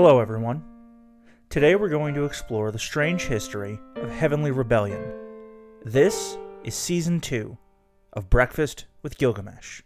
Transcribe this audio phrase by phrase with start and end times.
[0.00, 0.62] Hello, everyone.
[1.50, 5.02] Today we're going to explore the strange history of Heavenly Rebellion.
[5.84, 7.58] This is Season 2
[8.12, 9.82] of Breakfast with Gilgamesh.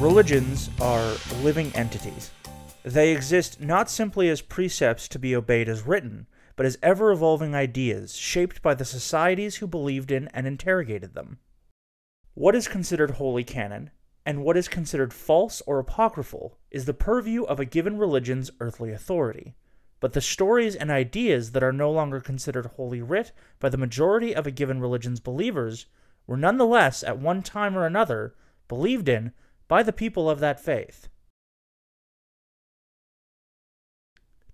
[0.00, 2.30] Religions are living entities.
[2.84, 7.54] They exist not simply as precepts to be obeyed as written, but as ever evolving
[7.54, 11.38] ideas shaped by the societies who believed in and interrogated them.
[12.34, 13.90] What is considered holy canon,
[14.26, 18.90] and what is considered false or apocryphal, is the purview of a given religion's earthly
[18.90, 19.54] authority.
[20.00, 24.34] But the stories and ideas that are no longer considered holy writ by the majority
[24.34, 25.86] of a given religion's believers
[26.26, 28.34] were nonetheless, at one time or another,
[28.66, 29.32] believed in
[29.68, 31.08] by the people of that faith.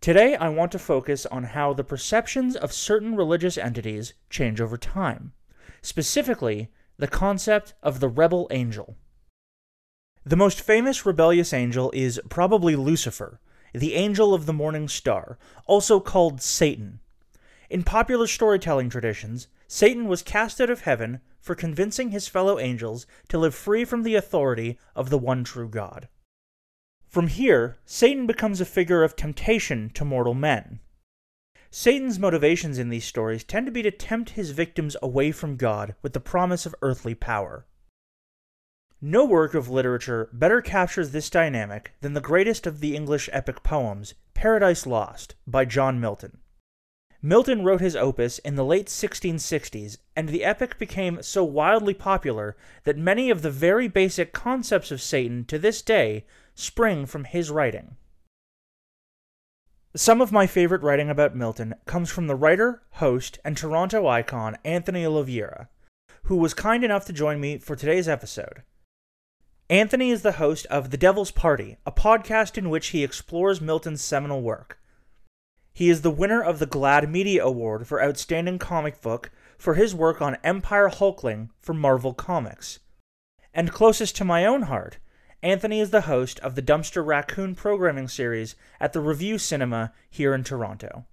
[0.01, 4.79] Today, I want to focus on how the perceptions of certain religious entities change over
[4.79, 5.33] time,
[5.83, 8.97] specifically, the concept of the rebel angel.
[10.25, 13.41] The most famous rebellious angel is probably Lucifer,
[13.73, 17.01] the angel of the morning star, also called Satan.
[17.69, 23.05] In popular storytelling traditions, Satan was cast out of heaven for convincing his fellow angels
[23.29, 26.09] to live free from the authority of the one true God.
[27.09, 30.81] From here, Satan becomes a figure of temptation to mortal men.
[31.71, 35.95] Satan's motivations in these stories tend to be to tempt his victims away from God
[36.03, 37.67] with the promise of earthly power.
[39.01, 43.63] No work of literature better captures this dynamic than the greatest of the English epic
[43.63, 46.39] poems, Paradise Lost, by John Milton.
[47.23, 52.57] Milton wrote his opus in the late 1660s, and the epic became so wildly popular
[52.85, 56.25] that many of the very basic concepts of Satan to this day
[56.59, 57.97] spring from his writing.
[59.95, 64.59] Some of my favorite writing about Milton comes from the writer, host, and Toronto icon
[64.65, 65.69] Anthony Oliveira,
[66.25, 68.65] who was kind enough to join me for today's episode.
[69.71, 74.03] Anthony is the host of The Devil's Party, a podcast in which he explores Milton's
[74.03, 74.81] seminal work.
[75.73, 79.95] He is the winner of the GLAAD Media Award for Outstanding Comic Book for his
[79.95, 82.81] work on Empyre Hulkling for Marvel Comics.
[83.55, 84.99] And closest to my own heart,
[85.43, 90.35] Anthony is the host of the Dumpster Raccoon programming series at the Revue Cinema here
[90.35, 91.05] in Toronto.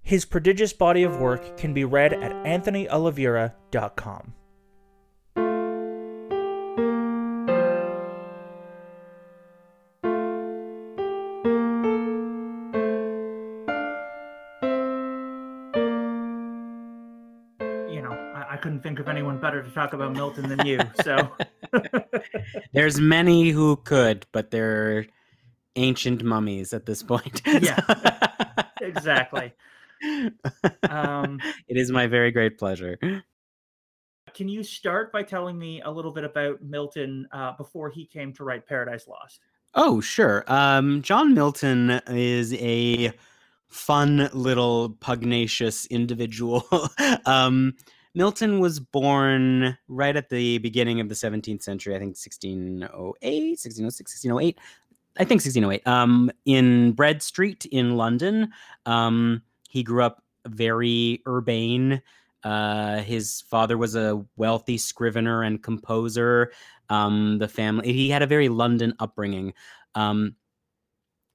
[0.00, 4.34] His prodigious body of work can be read at anthonyoliveira.com.
[17.90, 20.78] You know, I, I couldn't think of anyone better to talk about Milton than you,
[21.02, 21.32] so.
[22.72, 25.06] There's many who could, but they're
[25.76, 27.42] ancient mummies at this point.
[27.46, 27.78] Yeah,
[28.80, 29.52] exactly.
[30.88, 32.98] Um, it is my very great pleasure.
[34.34, 38.32] Can you start by telling me a little bit about Milton uh, before he came
[38.34, 39.40] to write Paradise Lost?
[39.74, 40.44] Oh, sure.
[40.46, 43.12] Um, John Milton is a
[43.68, 46.66] fun little pugnacious individual.
[47.26, 47.74] um,
[48.18, 52.90] Milton was born right at the beginning of the 17th century, I think 1608,
[53.22, 54.58] 1606, 1608.
[55.20, 58.50] I think 1608, um, in Bread Street in London.
[58.86, 62.02] Um, he grew up very urbane.
[62.42, 66.50] Uh, his father was a wealthy scrivener and composer.
[66.88, 69.54] Um, the family, he had a very London upbringing.
[69.94, 70.34] Um,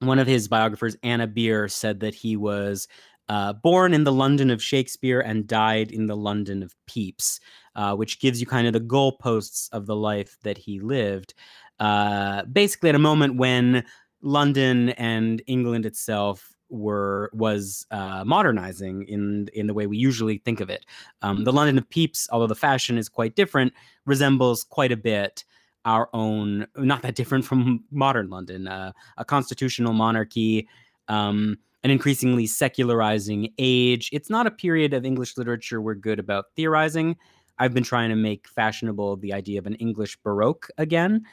[0.00, 2.88] one of his biographers, Anna Beer, said that he was
[3.28, 7.40] uh, born in the London of Shakespeare and died in the London of Pepys,
[7.74, 11.34] uh, which gives you kind of the goalposts of the life that he lived.
[11.80, 13.84] Uh, basically, at a moment when
[14.22, 20.60] London and England itself were was uh, modernizing in in the way we usually think
[20.60, 20.84] of it.
[21.22, 23.72] Um, the London of Pepys, although the fashion is quite different,
[24.06, 25.44] resembles quite a bit
[25.84, 26.66] our own.
[26.76, 30.68] Not that different from modern London, uh, a constitutional monarchy.
[31.08, 34.08] Um, an increasingly secularizing age.
[34.12, 37.16] It's not a period of English literature we're good about theorizing.
[37.58, 41.24] I've been trying to make fashionable the idea of an English Baroque again.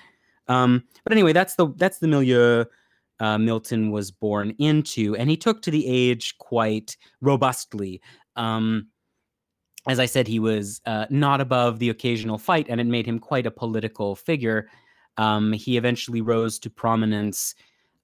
[0.48, 2.65] Um, but anyway, that's the that's the milieu
[3.21, 8.01] uh, Milton was born into, and he took to the age quite robustly.
[8.36, 8.88] Um,
[9.88, 13.19] as I said, he was uh, not above the occasional fight, and it made him
[13.19, 14.68] quite a political figure.
[15.18, 17.56] Um, he eventually rose to prominence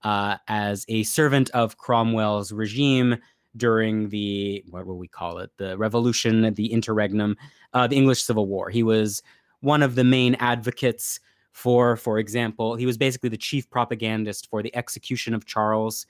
[0.07, 3.17] uh, as a servant of Cromwell's regime
[3.57, 7.35] during the what will we call it the revolution the interregnum
[7.73, 9.21] uh, the english civil war he was
[9.61, 11.19] one of the main advocates
[11.51, 16.05] for for example he was basically the chief propagandist for the execution of charles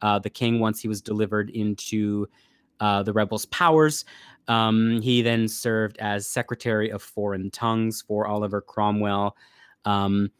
[0.00, 2.26] uh, the king once he was delivered into
[2.80, 4.04] uh, the rebels' powers.
[4.48, 9.36] Um, he then served as Secretary of Foreign Tongues for Oliver Cromwell.
[9.84, 10.32] Um,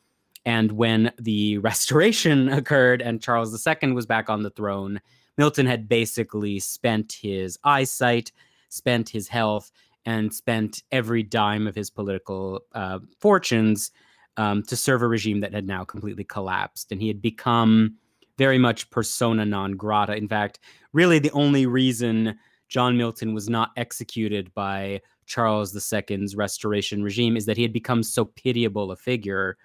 [0.44, 5.00] and when the restoration occurred and Charles II was back on the throne,
[5.39, 8.33] Milton had basically spent his eyesight,
[8.69, 9.71] spent his health,
[10.05, 13.93] and spent every dime of his political uh, fortunes
[14.37, 16.91] um, to serve a regime that had now completely collapsed.
[16.91, 17.97] And he had become
[18.39, 20.17] very much persona non grata.
[20.17, 20.59] In fact,
[20.93, 27.47] really the only reason John Milton was not executed by Charles II's restoration regime is
[27.47, 29.56] that he had become so pitiable a figure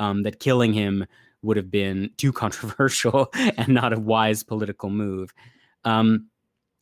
[0.00, 1.06] um, that killing him
[1.42, 5.32] would have been too controversial and not a wise political move.
[5.84, 6.28] Um,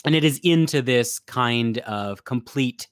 [0.05, 2.89] and it is into this kind of complete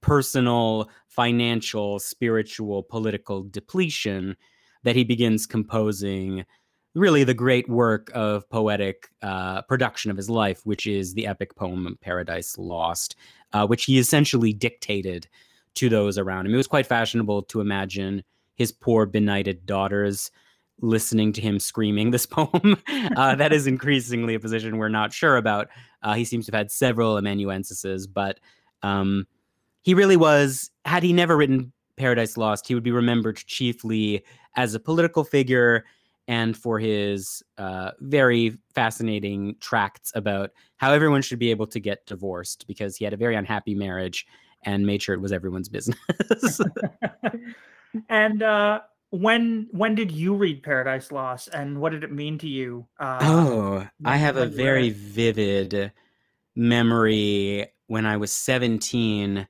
[0.00, 4.36] personal, financial, spiritual, political depletion
[4.84, 6.44] that he begins composing
[6.94, 11.56] really the great work of poetic uh, production of his life, which is the epic
[11.56, 13.16] poem Paradise Lost,
[13.52, 15.26] uh, which he essentially dictated
[15.74, 16.54] to those around him.
[16.54, 18.22] It was quite fashionable to imagine
[18.54, 20.30] his poor benighted daughters
[20.80, 22.76] listening to him screaming this poem.
[23.16, 25.68] uh, that is increasingly a position we're not sure about.
[26.02, 28.40] Uh, he seems to have had several amanuensises, but
[28.82, 29.26] um,
[29.82, 34.24] he really was, had he never written Paradise Lost, he would be remembered chiefly
[34.56, 35.84] as a political figure
[36.26, 42.06] and for his uh, very fascinating tracts about how everyone should be able to get
[42.06, 44.26] divorced because he had a very unhappy marriage
[44.62, 45.98] and made sure it was everyone's business.
[48.08, 48.80] and uh,
[49.10, 52.86] when when did you read Paradise Lost, and what did it mean to you?
[52.98, 55.92] Uh, oh, I have a very vivid
[56.56, 59.46] memory when I was seventeen.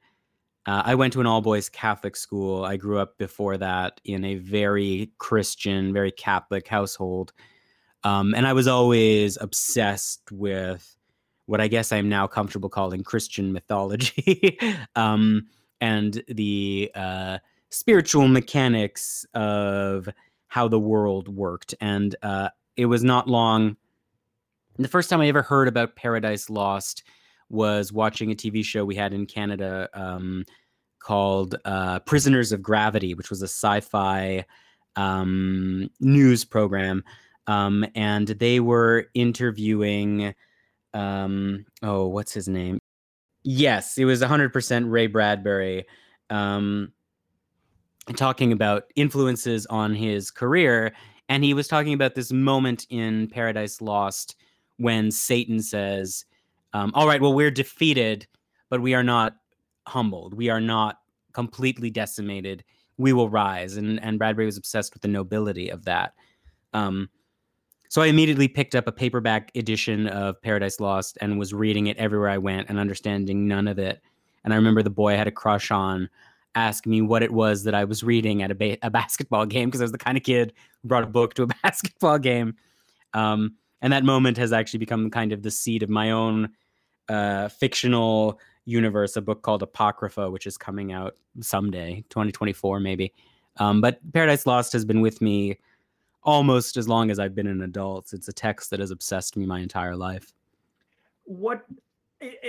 [0.67, 2.65] Uh, I went to an all boys Catholic school.
[2.65, 7.33] I grew up before that in a very Christian, very Catholic household.
[8.03, 10.97] Um, and I was always obsessed with
[11.47, 14.59] what I guess I'm now comfortable calling Christian mythology
[14.97, 15.49] um,
[15.81, 17.39] and the uh,
[17.75, 20.09] spiritual mechanics of
[20.47, 21.75] how the world worked.
[21.81, 23.77] And uh, it was not long.
[24.79, 27.03] The first time I ever heard about Paradise Lost
[27.49, 30.45] was watching a TV show we had in Canada um,
[31.01, 34.45] called uh, Prisoners of Gravity, which was a sci fi
[34.97, 37.03] um, news program.
[37.47, 40.35] Um, and they were interviewing,
[40.95, 42.79] um, oh, what's his name?
[43.43, 45.85] Yes, it was 100% Ray Bradbury
[46.31, 46.93] um,
[48.13, 50.95] talking about influences on his career.
[51.29, 54.37] And he was talking about this moment in Paradise Lost
[54.77, 56.25] when Satan says,
[56.73, 58.27] um, all right, well, we're defeated,
[58.69, 59.37] but we are not
[59.87, 60.35] humbled.
[60.35, 60.99] We are not
[61.33, 62.65] completely decimated.
[62.99, 63.77] We will rise.
[63.77, 66.15] And, and Bradbury was obsessed with the nobility of that.
[66.73, 67.09] Um,
[67.89, 71.97] so I immediately picked up a paperback edition of Paradise Lost and was reading it
[71.97, 74.01] everywhere I went and understanding none of it.
[74.43, 76.09] And I remember the boy I had a crush on
[76.55, 79.69] ask me what it was that I was reading at a, ba- a basketball game
[79.69, 80.53] because I was the kind of kid
[80.83, 82.57] who brought a book to a basketball game.
[83.13, 86.51] Um, and that moment has actually become kind of the seed of my own
[87.09, 93.13] uh, fictional universe, a book called Apocrypha, which is coming out someday, 2024 maybe.
[93.59, 95.59] Um, but Paradise Lost has been with me
[96.23, 98.13] almost as long as I've been an adult.
[98.13, 100.33] It's a text that has obsessed me my entire life.
[101.25, 101.65] What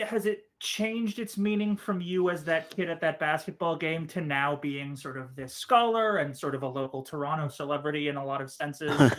[0.05, 4.21] has it changed its meaning from you as that kid at that basketball game to
[4.21, 8.25] now being sort of this scholar and sort of a local Toronto celebrity in a
[8.25, 9.13] lot of senses?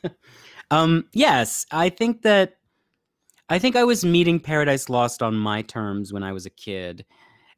[0.70, 2.58] um, yes, I think that
[3.48, 7.04] I think I was meeting Paradise Lost on my terms when I was a kid.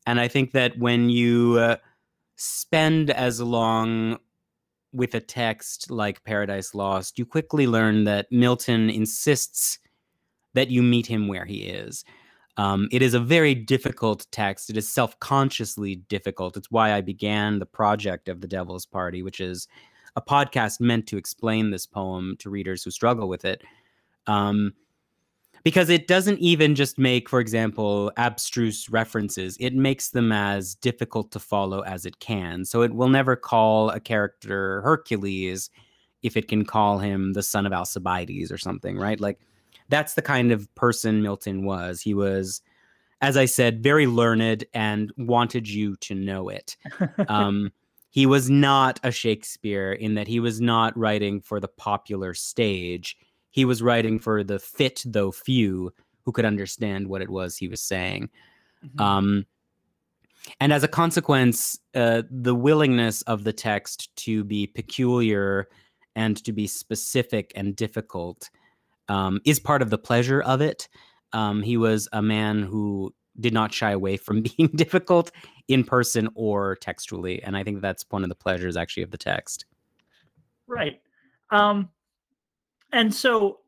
[0.06, 1.76] And I think that when you uh,
[2.36, 4.18] spend as long
[4.92, 9.78] with a text like Paradise Lost, you quickly learn that Milton insists
[10.54, 12.04] that you meet him where he is.
[12.60, 14.68] Um, it is a very difficult text.
[14.68, 16.58] It is self consciously difficult.
[16.58, 19.66] It's why I began the project of The Devil's Party, which is
[20.14, 23.62] a podcast meant to explain this poem to readers who struggle with it.
[24.26, 24.74] Um,
[25.62, 31.30] because it doesn't even just make, for example, abstruse references, it makes them as difficult
[31.30, 32.66] to follow as it can.
[32.66, 35.70] So it will never call a character Hercules
[36.22, 39.18] if it can call him the son of Alcibiades or something, right?
[39.18, 39.40] Like
[39.90, 42.00] that's the kind of person Milton was.
[42.00, 42.62] He was,
[43.20, 46.76] as I said, very learned and wanted you to know it.
[47.28, 47.72] Um,
[48.12, 53.16] he was not a Shakespeare in that he was not writing for the popular stage
[53.50, 55.92] he was writing for the fit though few
[56.24, 58.30] who could understand what it was he was saying.
[58.84, 59.00] Mm-hmm.
[59.00, 59.46] Um,
[60.58, 65.68] and as a consequence, uh, the willingness of the text to be peculiar
[66.16, 68.50] and to be specific and difficult
[69.10, 70.88] um, is part of the pleasure of it.
[71.32, 75.30] Um, he was a man who did not shy away from being difficult
[75.68, 79.18] in person or textually, and I think that's one of the pleasures actually of the
[79.18, 79.66] text.
[80.66, 81.00] Right.
[81.50, 81.90] Um,
[82.92, 83.58] and so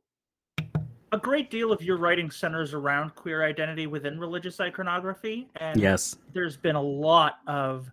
[1.11, 5.49] a great deal of your writing centers around queer identity within religious iconography.
[5.57, 7.91] And yes, there's been a lot of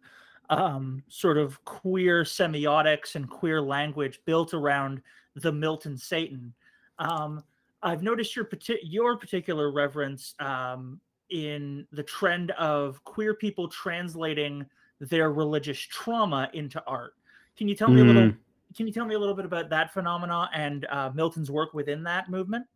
[0.50, 5.01] um, sort of queer semiotics and queer language built around
[5.36, 6.53] the Milton Satan.
[7.00, 7.44] Um,
[7.82, 8.48] I've noticed your
[8.84, 14.65] your particular reverence um, in the trend of queer people translating
[15.00, 17.13] their religious trauma into art.
[17.58, 18.03] Can you tell me mm.
[18.03, 18.29] a little?
[18.29, 18.38] Hmm.
[18.75, 22.03] Can you tell me a little bit about that phenomena and uh, Milton's work within
[22.03, 22.68] that movement?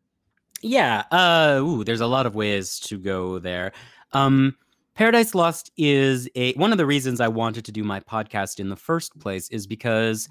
[0.62, 3.74] Yeah, uh, ooh, there's a lot of ways to go there.
[4.14, 4.56] Um,
[4.96, 8.70] Paradise Lost is a one of the reasons I wanted to do my podcast in
[8.70, 10.30] the first place is because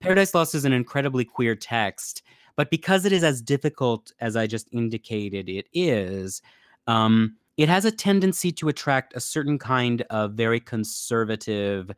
[0.00, 2.22] Paradise Lost is an incredibly queer text,
[2.56, 6.42] but because it is as difficult as I just indicated it is,
[6.86, 11.90] um, it has a tendency to attract a certain kind of very conservative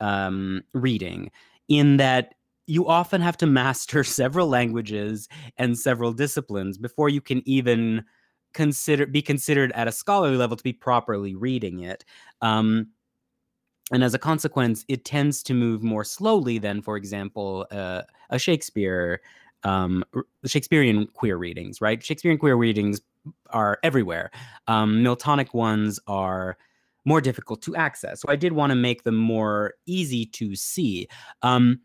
[0.00, 1.30] um, reading,
[1.68, 2.34] in that
[2.66, 5.28] you often have to master several languages
[5.58, 8.04] and several disciplines before you can even
[8.52, 12.04] consider be considered at a scholarly level to be properly reading it.
[12.42, 12.88] Um,
[13.92, 18.38] and as a consequence, it tends to move more slowly than, for example, uh, a
[18.38, 19.20] Shakespeare,
[19.64, 20.04] um,
[20.44, 22.02] Shakespearean queer readings, right?
[22.02, 23.00] Shakespearean queer readings
[23.50, 24.30] are everywhere.
[24.66, 26.56] Um, Miltonic ones are
[27.04, 28.20] more difficult to access.
[28.20, 31.08] So I did want to make them more easy to see.
[31.42, 31.80] Um,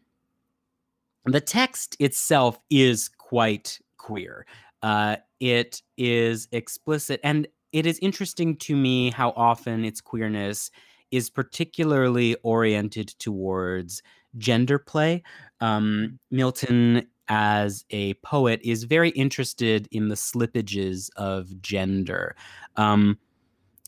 [1.25, 4.45] the text itself is quite queer.
[4.83, 10.69] Uh, it is explicit, and it is interesting to me how often its queerness
[11.11, 14.01] is particularly oriented towards
[14.37, 15.23] gender play.
[15.61, 22.35] Um, Milton, as a poet, is very interested in the slippages of gender.
[22.75, 23.17] Um,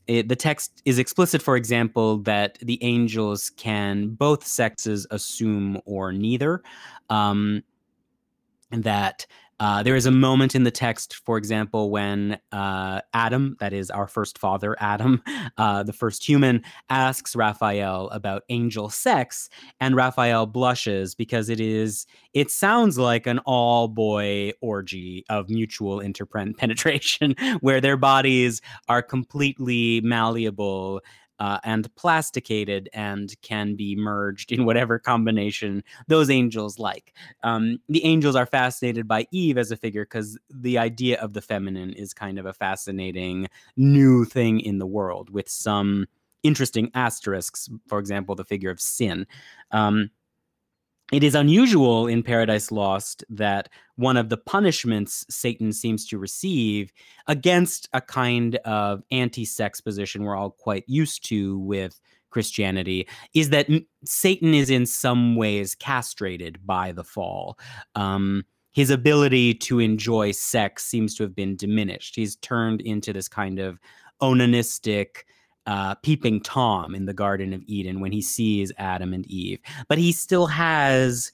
[0.08, 6.14] it, the text is explicit, for example, that the angels can both sexes assume or
[6.14, 6.64] neither.
[7.10, 7.64] Um,
[8.72, 9.26] that
[9.60, 13.90] uh, there is a moment in the text, for example, when uh, Adam, that is
[13.90, 15.22] our first father, Adam,
[15.58, 19.50] uh, the first human, asks Raphael about angel sex,
[19.80, 26.02] and Raphael blushes because it is it sounds like an all boy orgy of mutual
[26.02, 31.02] interpenetration, where their bodies are completely malleable
[31.40, 37.14] uh, and plasticated and can be merged in whatever combination those angels like.
[37.44, 41.42] Um, the angels are fascinated by Eve as a figure because the idea of the
[41.42, 46.08] feminine is kind of a fascinating new thing in the world with some
[46.44, 47.70] interesting asterisks.
[47.88, 49.28] For example, the figure of sin.
[49.72, 50.12] Um,
[51.12, 56.92] it is unusual in Paradise Lost that one of the punishments Satan seems to receive
[57.28, 62.00] against a kind of anti sex position we're all quite used to with
[62.30, 63.68] Christianity is that
[64.06, 67.58] Satan is in some ways castrated by the fall.
[67.96, 72.16] Um, his ability to enjoy sex seems to have been diminished.
[72.16, 73.80] He's turned into this kind of
[74.22, 75.24] onanistic,
[75.68, 79.60] uh, peeping Tom in the Garden of Eden when he sees Adam and Eve.
[79.88, 81.32] But he still has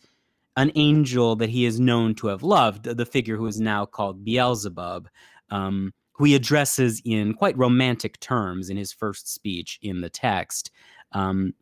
[0.58, 4.26] an angel that he is known to have loved, the figure who is now called
[4.26, 5.08] Beelzebub,
[5.50, 10.72] um, who he addresses in quite romantic terms in his first speech in the text.
[11.12, 11.54] Um,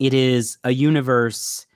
[0.00, 1.66] it is a universe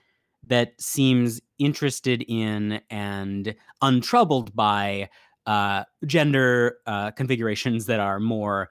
[0.45, 5.09] that seems interested in and untroubled by
[5.45, 8.69] uh, gender uh, configurations that are more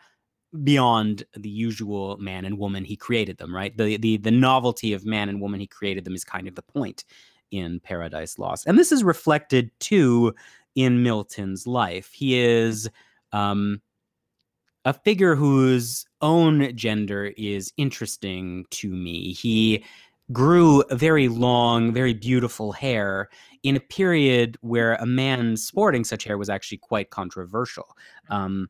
[0.65, 3.77] beyond the usual man and woman he created them right?
[3.77, 6.63] The the the novelty of man and woman he created them is kind of the
[6.63, 7.05] point
[7.51, 8.67] in paradise lost.
[8.67, 10.35] And this is reflected too
[10.75, 12.13] in milton's life.
[12.13, 12.89] He is
[13.33, 13.81] um
[14.85, 19.33] a figure whose own gender is interesting to me.
[19.33, 19.85] He
[20.33, 23.29] grew very long very beautiful hair
[23.63, 27.97] in a period where a man sporting such hair was actually quite controversial.
[28.29, 28.69] Um,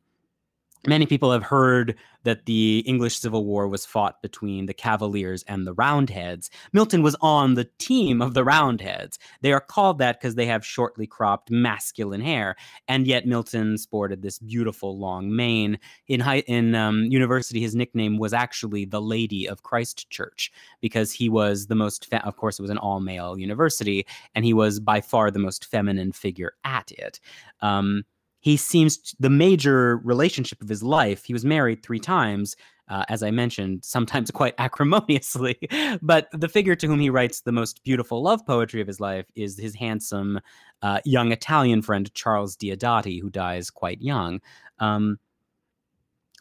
[0.87, 5.67] Many people have heard that the English Civil War was fought between the Cavaliers and
[5.67, 6.49] the Roundheads.
[6.71, 9.19] Milton was on the team of the Roundheads.
[9.41, 12.55] They are called that because they have shortly cropped masculine hair,
[12.87, 15.77] and yet Milton sported this beautiful long mane.
[16.07, 21.27] In high, in um, university, his nickname was actually the Lady of Christchurch because he
[21.27, 22.05] was the most.
[22.09, 25.65] Fe- of course, it was an all-male university, and he was by far the most
[25.65, 27.19] feminine figure at it.
[27.61, 28.03] Um,
[28.47, 31.25] he seems the major relationship of his life.
[31.25, 32.55] He was married three times,
[32.87, 35.59] uh, as I mentioned, sometimes quite acrimoniously.
[36.01, 39.25] but the figure to whom he writes the most beautiful love poetry of his life
[39.35, 40.39] is his handsome
[40.81, 44.39] uh, young Italian friend Charles Diodati, who dies quite young.
[44.79, 45.19] Um,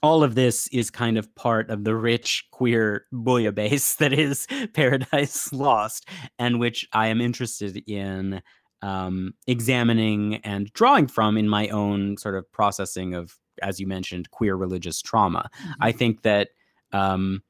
[0.01, 5.53] all of this is kind of part of the rich queer bouillabaisse that is Paradise
[5.53, 6.09] Lost,
[6.39, 8.43] and which I am interested in
[8.83, 14.31] um, examining and drawing from in my own sort of processing of, as you mentioned,
[14.31, 15.49] queer religious trauma.
[15.61, 15.73] Mm-hmm.
[15.81, 16.49] I think that
[16.93, 17.43] um,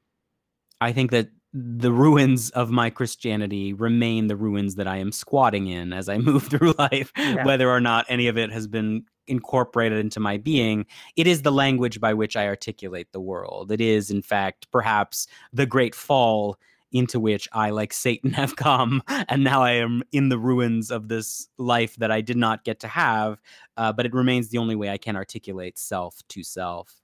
[0.81, 5.67] I think that the ruins of my Christianity remain the ruins that I am squatting
[5.67, 7.43] in as I move through life, yeah.
[7.45, 10.85] whether or not any of it has been incorporated into my being.
[11.15, 13.71] It is the language by which I articulate the world.
[13.71, 16.57] It is, in fact, perhaps the great fall
[16.97, 19.03] into which I, like Satan, have come.
[19.07, 22.79] And now I am in the ruins of this life that I did not get
[22.81, 23.41] to have,
[23.77, 27.01] uh, but it remains the only way I can articulate self to self.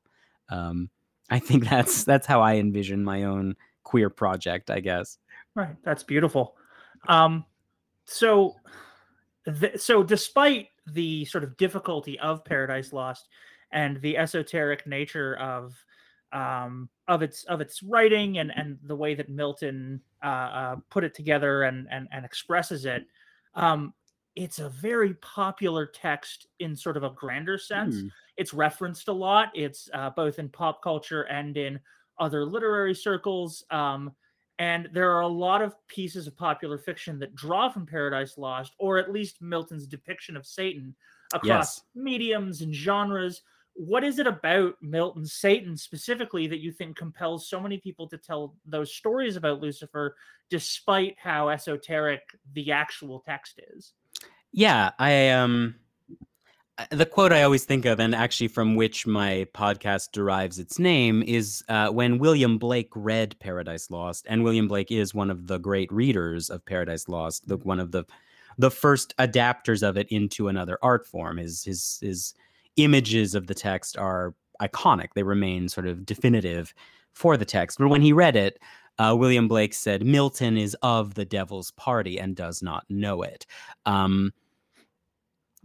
[0.50, 0.90] Um,
[1.30, 5.18] I think that's that's how I envision my own queer project, I guess.
[5.56, 5.76] Right.
[5.84, 6.56] That's beautiful.
[7.08, 7.46] Um,
[8.06, 8.56] so,
[9.60, 13.28] th- so despite the sort of difficulty of Paradise Lost
[13.72, 15.76] and the esoteric nature of
[16.34, 21.04] um, of its of its writing and and the way that Milton uh, uh, put
[21.04, 23.06] it together and and, and expresses it,
[23.56, 23.94] um,
[24.36, 27.98] it's a very popular text in sort of a grander sense.
[27.98, 28.10] Mm.
[28.38, 29.50] It's referenced a lot.
[29.54, 31.80] It's uh, both in pop culture and in
[32.20, 33.64] other literary circles.
[33.70, 34.12] Um,
[34.60, 38.74] and there are a lot of pieces of popular fiction that draw from Paradise Lost,
[38.78, 40.96] or at least Milton's depiction of Satan
[41.34, 41.82] across yes.
[41.96, 43.42] mediums and genres.
[43.74, 48.18] What is it about Milton Satan specifically that you think compels so many people to
[48.18, 50.16] tell those stories about Lucifer,
[50.50, 52.22] despite how esoteric
[52.54, 53.94] the actual text is?
[54.52, 55.76] Yeah, I um
[56.90, 61.22] the quote I always think of, and actually from which my podcast derives its name,
[61.24, 65.60] is uh, when William Blake read Paradise Lost, and William Blake is one of the
[65.60, 68.06] great readers of Paradise Lost, the, one of the
[68.58, 71.38] the first adapters of it into another art form.
[71.38, 72.34] His his his
[72.78, 76.74] images of the text are iconic; they remain sort of definitive
[77.14, 77.78] for the text.
[77.78, 78.60] But when he read it,
[79.00, 83.46] uh, William Blake said, "Milton is of the devil's party and does not know it."
[83.86, 84.34] Um,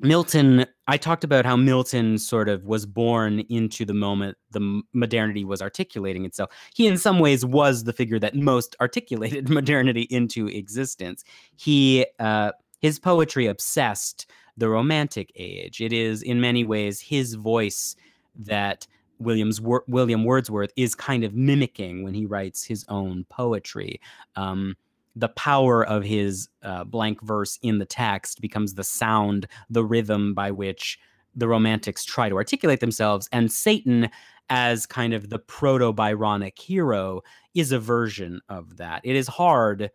[0.01, 5.44] Milton, I talked about how Milton sort of was born into the moment the modernity
[5.44, 6.51] was articulating itself.
[6.75, 11.25] He, in some ways, was the figure that most articulated modernity into existence.
[11.57, 15.81] He, uh, his poetry obsessed the Romantic age.
[15.81, 17.97] It is, in many ways, his voice
[18.37, 18.87] that
[19.18, 24.01] William's William Wordsworth is kind of mimicking when he writes his own poetry.
[24.37, 24.77] Um,
[25.16, 30.35] the power of his uh, blank verse in the text becomes the sound, the rhythm
[30.35, 30.99] by which
[31.35, 33.29] the romantics try to articulate themselves.
[33.33, 34.09] And Satan,
[34.51, 37.23] as kind of the proto Byronic hero,
[37.55, 39.01] is a version of that.
[39.05, 39.90] It is hard.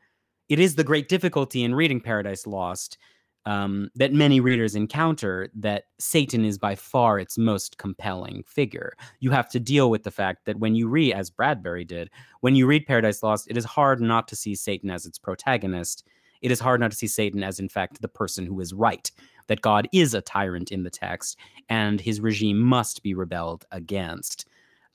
[0.49, 2.97] It is the great difficulty in reading Paradise Lost
[3.45, 8.93] um, that many readers encounter that Satan is by far its most compelling figure.
[9.19, 12.09] You have to deal with the fact that when you read, as Bradbury did,
[12.41, 16.07] when you read Paradise Lost, it is hard not to see Satan as its protagonist.
[16.41, 19.09] It is hard not to see Satan as, in fact, the person who is right,
[19.47, 21.37] that God is a tyrant in the text,
[21.69, 24.47] and his regime must be rebelled against.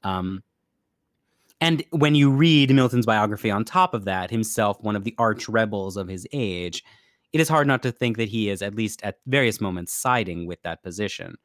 [0.05, 0.43] Um,
[1.61, 5.49] and when you read Milton's biography on top of that, himself one of the arch
[5.49, 6.85] rebels of his age,
[7.33, 10.47] it is hard not to think that he is, at least at various moments, siding
[10.47, 11.37] with that position.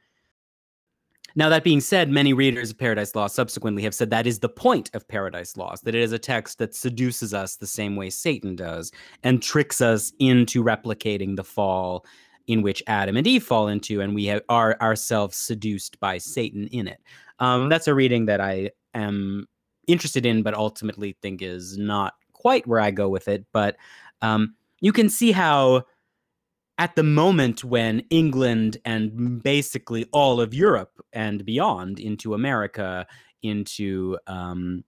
[1.35, 4.49] Now, that being said, many readers of Paradise Lost subsequently have said that is the
[4.49, 8.11] point of Paradise Lost, that it is a text that seduces us the same way
[8.11, 8.91] Satan does
[9.23, 12.05] and tricks us into replicating the fall
[12.47, 16.67] in which Adam and Eve fall into, and we have, are ourselves seduced by Satan
[16.67, 17.01] in it.
[17.39, 19.47] Um, that's a reading that I am
[19.87, 23.45] interested in, but ultimately think is not quite where I go with it.
[23.53, 23.77] But
[24.21, 25.85] um, you can see how
[26.77, 33.07] at the moment when England and basically all of Europe and beyond into America,
[33.43, 34.83] into um,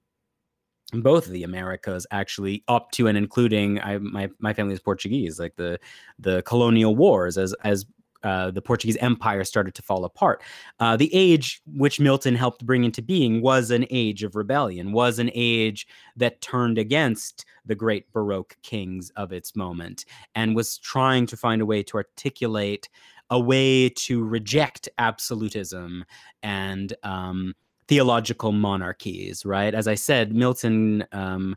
[0.91, 5.55] both the Americas, actually up to and including I, my my family is Portuguese, like
[5.55, 5.79] the
[6.19, 7.85] the colonial wars as as
[8.23, 10.41] uh, the Portuguese Empire started to fall apart.
[10.79, 15.19] Uh, the age which Milton helped bring into being was an age of rebellion, was
[15.19, 21.25] an age that turned against the great Baroque kings of its moment, and was trying
[21.27, 22.89] to find a way to articulate
[23.31, 26.05] a way to reject absolutism
[26.43, 27.55] and um,
[27.87, 29.45] theological monarchies.
[29.45, 31.05] Right, as I said, Milton.
[31.11, 31.55] Um,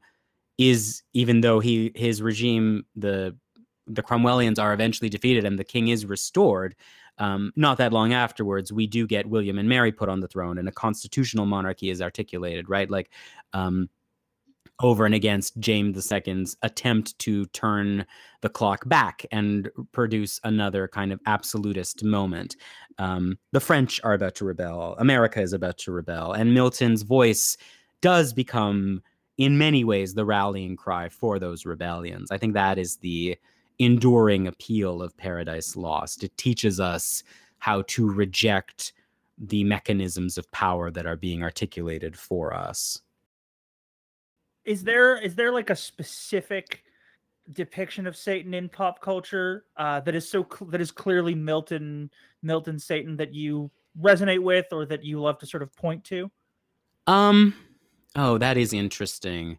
[0.58, 3.34] is even though he his regime the
[3.88, 6.74] the Cromwellians are eventually defeated and the king is restored,
[7.18, 10.58] um, not that long afterwards, we do get William and Mary put on the throne,
[10.58, 12.88] and a constitutional monarchy is articulated, right?
[12.88, 13.10] Like
[13.52, 13.88] um,
[14.80, 18.06] over and against James II's attempt to turn
[18.42, 22.56] the clock back and produce another kind of absolutist moment.
[22.98, 27.56] Um, the French are about to rebel, America is about to rebel, and Milton's voice
[28.00, 29.02] does become,
[29.38, 32.30] in many ways, the rallying cry for those rebellions.
[32.30, 33.36] I think that is the
[33.78, 36.24] enduring appeal of Paradise Lost.
[36.24, 37.22] It teaches us
[37.58, 38.92] how to reject
[39.38, 43.00] the mechanisms of power that are being articulated for us
[44.68, 46.84] is there is there like a specific
[47.52, 52.10] depiction of Satan in pop culture uh, that is so cl- that is clearly Milton
[52.42, 56.30] Milton Satan that you resonate with or that you love to sort of point to?
[57.06, 57.54] Um
[58.14, 59.56] oh that is interesting.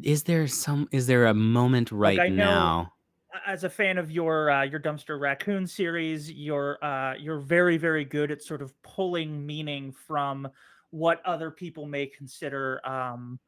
[0.00, 2.92] Is there some is there a moment right like now?
[3.46, 8.04] As a fan of your uh, your dumpster raccoon series, you're uh, you're very very
[8.04, 10.48] good at sort of pulling meaning from
[10.90, 13.38] what other people may consider um,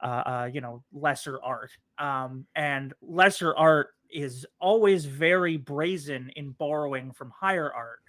[0.00, 1.70] uh, uh, you know lesser art.
[1.98, 8.00] Um, and lesser art is always very brazen in borrowing from higher art.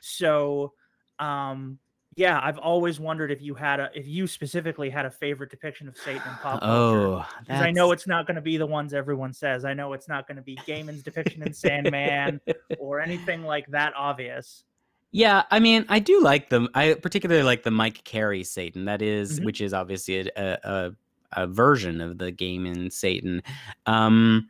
[0.00, 0.72] So
[1.20, 1.78] um,
[2.16, 5.88] yeah i've always wondered if you had a if you specifically had a favorite depiction
[5.88, 8.92] of satan in pop culture oh i know it's not going to be the ones
[8.92, 12.40] everyone says i know it's not going to be gaiman's depiction in sandman
[12.78, 14.64] or anything like that obvious
[15.12, 16.68] yeah, I mean, I do like them.
[16.74, 18.84] I particularly like the Mike Carey Satan.
[18.84, 19.44] That is, mm-hmm.
[19.44, 20.92] which is obviously a, a,
[21.32, 23.42] a version of the Gaiman Satan.
[23.86, 24.48] Um,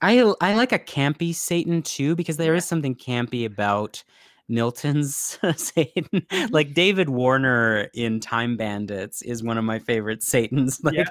[0.00, 4.02] I I like a campy Satan too because there is something campy about
[4.48, 6.26] Milton's Satan.
[6.50, 10.80] Like David Warner in Time Bandits is one of my favorite Satans.
[10.84, 11.04] Like yeah.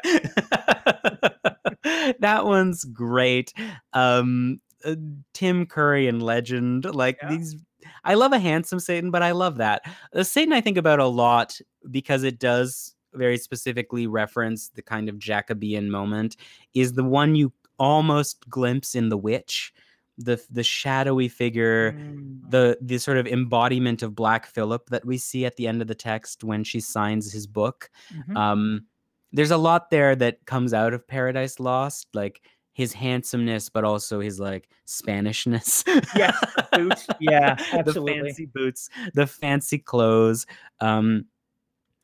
[2.19, 3.53] that one's great.
[3.93, 4.95] Um, uh,
[5.33, 7.29] Tim Curry in Legend, like yeah.
[7.29, 7.55] these
[8.03, 9.81] I love a handsome Satan, but I love that.
[10.11, 15.09] The Satan I think about a lot because it does very specifically reference the kind
[15.09, 16.35] of Jacobean moment
[16.73, 19.73] is the one you almost glimpse in The Witch.
[20.17, 22.39] The the shadowy figure, mm.
[22.49, 25.87] the the sort of embodiment of Black Philip that we see at the end of
[25.87, 27.89] the text when she signs his book.
[28.13, 28.37] Mm-hmm.
[28.37, 28.85] Um,
[29.31, 32.41] there's a lot there that comes out of Paradise Lost, like
[32.73, 35.83] his handsomeness, but also his like Spanishness.
[36.15, 36.37] yeah,
[36.73, 37.07] boots.
[37.19, 38.13] Yeah, absolutely.
[38.13, 40.45] the fancy boots, the fancy clothes.
[40.79, 41.25] Um,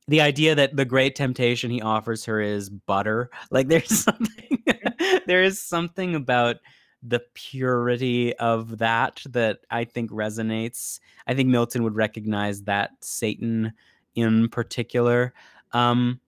[0.09, 4.63] the idea that the great temptation he offers her is butter like there's something
[5.27, 6.57] there is something about
[7.03, 10.99] the purity of that that i think resonates.
[11.27, 13.73] I think milton would recognize that satan
[14.15, 15.33] in particular.
[15.71, 16.19] Um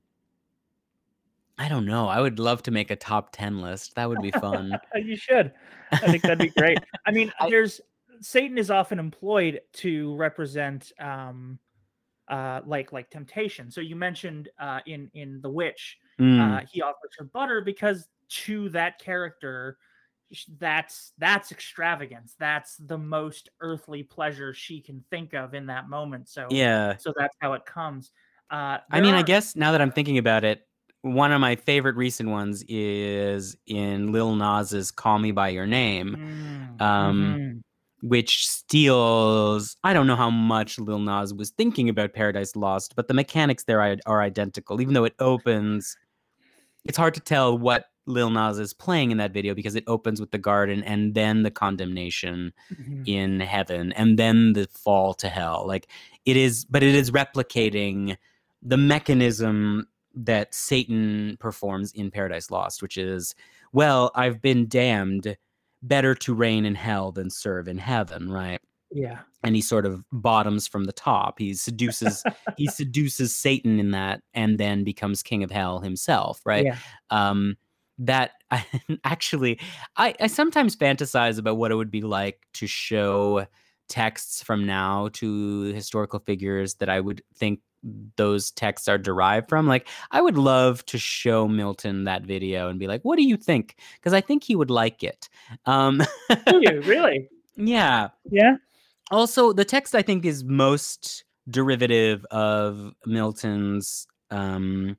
[1.58, 4.32] i don't know i would love to make a top 10 list that would be
[4.32, 4.78] fun.
[4.96, 5.52] You should.
[5.92, 6.80] I think that'd be great.
[7.06, 7.82] I mean there's
[8.22, 11.60] satan is often employed to represent um
[12.32, 13.70] uh, like like temptation.
[13.70, 16.40] So you mentioned uh, in in The Witch, mm.
[16.40, 19.78] uh, he offers her butter because to that character,
[20.60, 22.36] that's that's extravagance.
[22.40, 26.30] That's the most earthly pleasure she can think of in that moment.
[26.30, 28.12] So yeah, so that's how it comes.
[28.50, 29.18] Uh, I mean, are...
[29.18, 30.68] I guess now that I'm thinking about it,
[31.02, 36.78] one of my favorite recent ones is in Lil Nas's "Call Me by Your Name."
[36.80, 36.82] Mm.
[36.82, 37.60] Um, mm-hmm
[38.02, 39.78] which steals.
[39.84, 43.64] I don't know how much Lil Nas was thinking about Paradise Lost, but the mechanics
[43.64, 44.82] there are, are identical.
[44.82, 45.96] Even though it opens,
[46.86, 50.20] it's hard to tell what Lil Nas is playing in that video because it opens
[50.20, 53.04] with the garden and then the condemnation mm-hmm.
[53.06, 55.66] in heaven and then the fall to hell.
[55.68, 55.88] Like
[56.26, 58.18] it is, but it is replicating
[58.62, 63.36] the mechanism that Satan performs in Paradise Lost, which is,
[63.72, 65.38] well, I've been damned
[65.82, 68.60] better to reign in hell than serve in heaven, right?
[68.92, 69.20] Yeah.
[69.44, 71.40] And he sort of bottoms from the top.
[71.40, 72.24] He seduces
[72.58, 76.66] he seduces Satan in that and then becomes king of hell himself, right?
[76.66, 76.78] Yeah.
[77.10, 77.56] Um
[78.02, 78.66] that I,
[79.04, 79.60] actually
[79.96, 83.46] I, I sometimes fantasize about what it would be like to show
[83.88, 87.60] texts from now to historical figures that I would think
[88.16, 89.68] those texts are derived from.
[89.68, 93.38] Like, I would love to show Milton that video and be like, "What do you
[93.38, 95.30] think?" Because I think he would like it.
[95.66, 96.02] Um,
[96.48, 97.28] you really?
[97.56, 98.10] Yeah.
[98.30, 98.58] Yeah.
[99.10, 104.98] Also, the text I think is most derivative of Milton's um,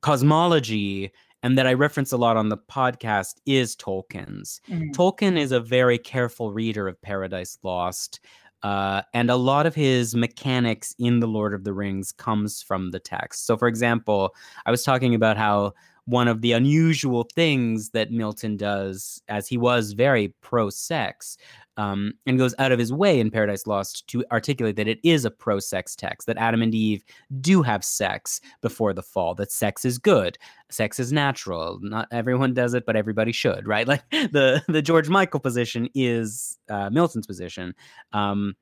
[0.00, 1.12] cosmology
[1.44, 4.62] and that I reference a lot on the podcast is Tolkien's.
[4.66, 4.92] Mm-hmm.
[4.92, 8.20] Tolkien is a very careful reader of Paradise Lost.
[8.62, 12.92] Uh, and a lot of his mechanics in the Lord of the Rings comes from
[12.92, 13.44] the text.
[13.44, 15.74] So, for example, I was talking about how
[16.06, 21.36] one of the unusual things that Milton does, as he was very pro sex,
[21.76, 25.24] um, and goes out of his way in Paradise Lost to articulate that it is
[25.24, 27.04] a pro sex text, that Adam and Eve
[27.40, 30.38] do have sex before the fall, that sex is good,
[30.70, 31.78] sex is natural.
[31.82, 33.88] Not everyone does it, but everybody should, right?
[33.94, 37.74] Like the, the George Michael position is uh, Milton's position.
[38.12, 38.56] Um,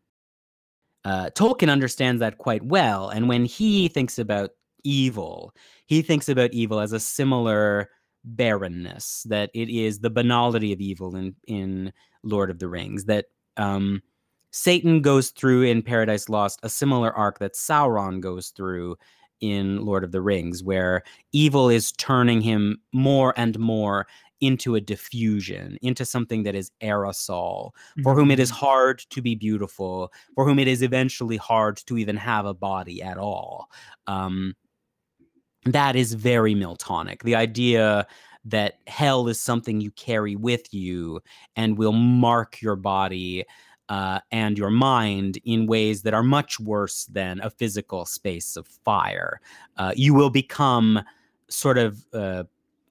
[1.04, 3.08] uh, Tolkien understands that quite well.
[3.08, 4.50] And when he thinks about
[4.84, 5.54] evil,
[5.86, 7.90] he thinks about evil as a similar
[8.24, 11.92] barrenness, that it is the banality of evil in, in
[12.22, 14.02] Lord of the Rings, that um,
[14.50, 18.96] Satan goes through in Paradise Lost a similar arc that Sauron goes through
[19.40, 24.06] in Lord of the Rings, where evil is turning him more and more
[24.40, 27.70] into a diffusion, into something that is aerosol,
[28.02, 28.56] for whom it is Mm-hmm.
[28.66, 33.02] hard to be beautiful, for whom it is eventually hard to even have a body
[33.02, 33.68] at all.
[34.06, 34.54] Um,
[35.64, 37.22] that is very Miltonic.
[37.22, 38.06] The idea
[38.44, 41.20] that hell is something you carry with you
[41.54, 43.44] and will mark your body
[43.88, 48.66] uh, and your mind in ways that are much worse than a physical space of
[48.66, 49.40] fire.
[49.76, 51.00] Uh, you will become
[51.48, 52.44] sort of uh,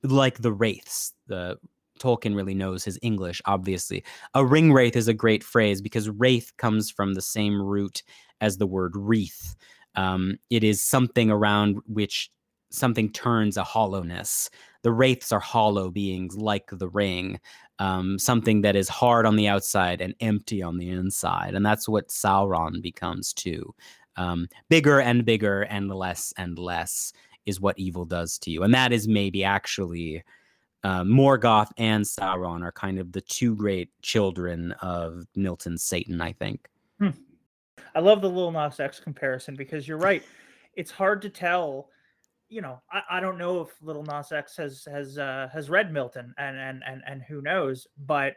[0.03, 1.13] like the wraiths.
[1.27, 1.57] The
[1.99, 4.03] Tolkien really knows his English, obviously.
[4.33, 8.03] A ring wraith is a great phrase because wraith comes from the same root
[8.39, 9.55] as the word wreath.
[9.95, 12.31] Um, it is something around which
[12.71, 14.49] something turns a hollowness.
[14.83, 17.39] The wraiths are hollow beings like the ring,
[17.79, 21.53] um, something that is hard on the outside and empty on the inside.
[21.53, 23.73] And that's what Sauron becomes too.
[24.17, 27.13] Um, bigger and bigger and less and less
[27.45, 28.63] is what evil does to you.
[28.63, 30.23] And that is maybe actually
[30.83, 36.33] uh, Morgoth and Sauron are kind of the two great children of Milton's Satan, I
[36.33, 36.67] think.
[37.95, 40.23] I love the Lil Nas X comparison because you're right.
[40.75, 41.89] It's hard to tell.
[42.51, 45.93] You know, I, I don't know if Lil Nas X has has uh, has read
[45.93, 48.33] Milton, and and and and who knows, but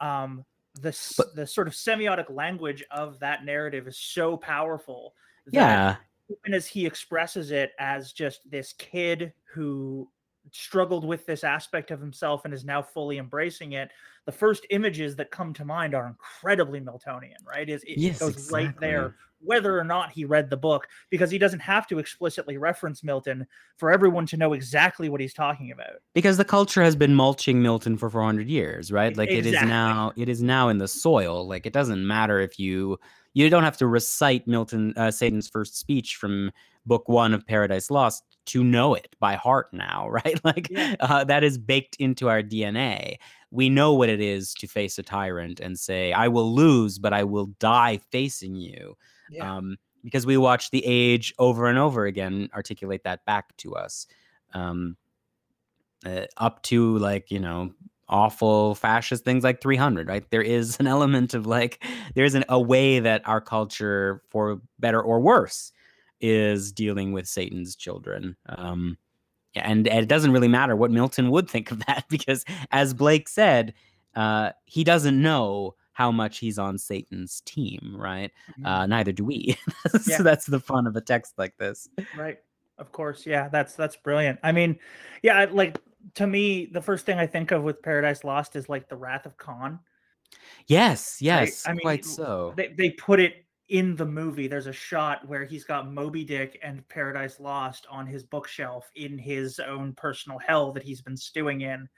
[0.00, 0.44] um,
[0.80, 5.14] the But- the sort of semiotic language of that narrative is so powerful.
[5.46, 5.96] that Yeah.
[6.30, 10.08] even as he expresses it as just this kid who
[10.52, 13.90] struggled with this aspect of himself and is now fully embracing it
[14.26, 18.50] the first images that come to mind are incredibly miltonian right is it Yes, goes
[18.52, 19.16] right there
[19.46, 23.46] whether or not he read the book because he doesn't have to explicitly reference milton
[23.78, 27.62] for everyone to know exactly what he's talking about because the culture has been mulching
[27.62, 29.16] Milton for 400 years, right?
[29.16, 31.46] Like it is now it is now in the soil.
[31.46, 32.98] Like it doesn't matter if you
[33.34, 36.50] you don't have to recite Milton uh, Satan's first speech from
[36.86, 40.40] book 1 of Paradise Lost to know it by heart now, right?
[40.44, 40.94] Like Yeah.
[41.00, 43.16] uh, that is baked into our DNA.
[43.50, 47.12] We know what it is to face a tyrant and say, "I will lose, but
[47.12, 48.96] I will die facing you."
[49.40, 54.06] Um, because we watch the age over and over again articulate that back to us
[54.54, 54.96] um,
[56.04, 57.72] uh, up to like you know
[58.08, 60.30] awful fascist things like 300 right?
[60.30, 61.84] There is an element of like
[62.14, 65.72] there's an, a way that our culture for better or worse
[66.20, 68.96] is dealing with satan's children um,
[69.54, 73.28] and, and it doesn't really matter what milton would think of that because as blake
[73.28, 73.74] said
[74.14, 78.30] uh, he doesn't know how much he's on satan's team right
[78.60, 78.66] Mhm.
[78.66, 79.56] uh, neither do we.
[80.06, 80.18] Yeah.
[80.18, 81.88] so that's the fun of a text like this.
[82.16, 82.38] right
[82.76, 84.78] of course yeah that's that's brilliant i mean
[85.22, 85.78] yeah like
[86.14, 89.24] to me the first thing i think of with paradise lost is like the wrath
[89.24, 89.80] of khan
[90.66, 92.52] Yes, yes, I mean, quite so.
[92.56, 96.58] they, they put it in the movie there's a shot where he's got moby dick
[96.62, 101.62] and paradise lost on his bookshelf in his own personal hell that he's been stewing
[101.62, 101.88] in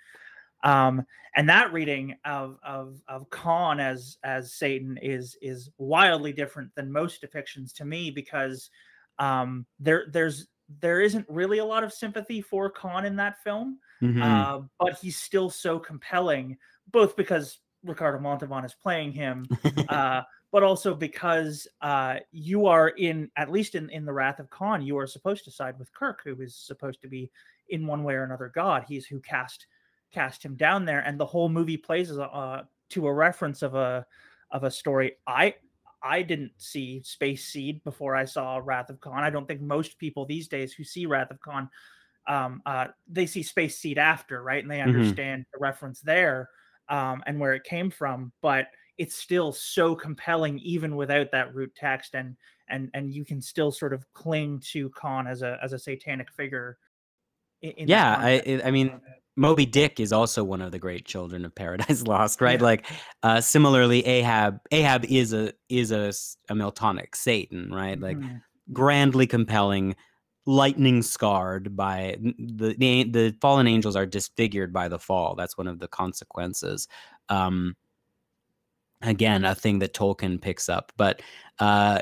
[0.64, 1.02] um
[1.36, 6.90] and that reading of of of khan as as satan is is wildly different than
[6.90, 8.70] most depictions to me because
[9.18, 10.48] um there there's
[10.80, 14.22] there isn't really a lot of sympathy for khan in that film Mhm.
[14.22, 16.56] uh, but he's still so compelling,
[16.92, 19.46] both because Ricardo Montalban is playing him,
[19.88, 24.50] uh, but also because uh, you are in, at least in, in the Wrath of
[24.50, 27.30] Khan, you are supposed to side with Kirk, who is supposed to be
[27.70, 28.84] in one way or another God.
[28.86, 29.66] He's who cast
[30.12, 33.62] cast him down there, and the whole movie plays as a, uh, to a reference
[33.62, 34.06] of a
[34.50, 35.16] of a story.
[35.26, 35.56] I
[36.02, 39.24] I didn't see Space Seed before I saw Wrath of Khan.
[39.24, 41.68] I don't think most people these days who see Wrath of Khan
[42.26, 44.62] um, uh, they see Space Seed after, right?
[44.62, 44.88] And they Mhm.
[44.88, 46.50] understand the reference there
[46.88, 48.32] um, and where it came from.
[48.42, 48.68] But
[48.98, 52.36] it's still so compelling, even without that root text, and
[52.68, 56.30] and and you can still sort of cling to Khan as a as a satanic
[56.32, 56.78] figure.
[57.62, 58.60] in- in yeah, I.
[58.64, 59.00] I mean
[59.38, 62.58] Moby Dick is also one of the great children of Paradise Lost, right?
[62.58, 62.64] Yeah.
[62.64, 62.86] Like
[63.22, 66.12] uh, similarly, Ahab Ahab is a is a
[66.50, 67.98] Miltonic Satan, right?
[67.98, 68.42] Like Mhm.
[68.72, 69.94] grandly compelling,
[70.44, 75.36] lightning scarred by the, the the fallen angels are disfigured by the fall.
[75.36, 76.88] That's one of the consequences.
[77.28, 77.76] Um,
[79.02, 81.22] again, a thing that Tolkien picks up, but
[81.60, 82.00] uh,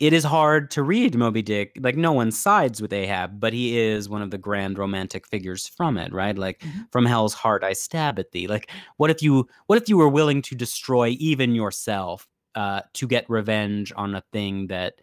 [0.00, 1.78] it is hard to read Moby Dick.
[1.80, 5.68] Like no one sides with Ahab, but he is one of the grand romantic figures
[5.68, 6.36] from it, right?
[6.36, 6.82] Like mm-hmm.
[6.90, 8.46] from hell's heart I stab at thee.
[8.46, 13.06] Like what if you what if you were willing to destroy even yourself uh, to
[13.06, 14.94] get revenge on a thing that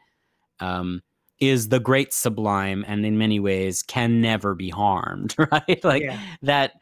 [0.59, 1.01] um,
[1.39, 5.83] is the great sublime and in many ways can never be harmed, right?
[5.83, 6.19] Like yeah.
[6.41, 6.73] that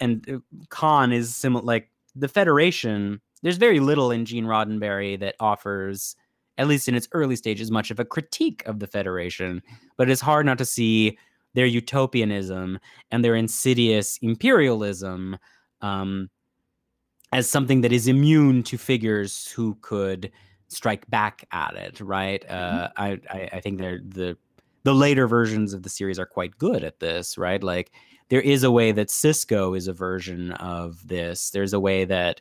[0.00, 5.36] and uh, Khan is similar like the Federation, there's very little in Gene Roddenberry that
[5.40, 6.16] offers
[6.58, 9.62] at least in its early stages, much of a critique of the Federation,
[9.96, 11.18] but it's hard not to see
[11.54, 12.78] their utopianism
[13.10, 15.36] and their insidious imperialism
[15.80, 16.30] um,
[17.32, 20.30] as something that is immune to figures who could
[20.68, 22.00] strike back at it.
[22.00, 22.44] Right?
[22.48, 22.84] Mm-hmm.
[22.84, 24.36] Uh, I, I, I think they're the
[24.84, 27.38] the later versions of the series are quite good at this.
[27.38, 27.62] Right?
[27.62, 27.92] Like
[28.28, 31.50] there is a way that Sisko is a version of this.
[31.50, 32.40] There's a way that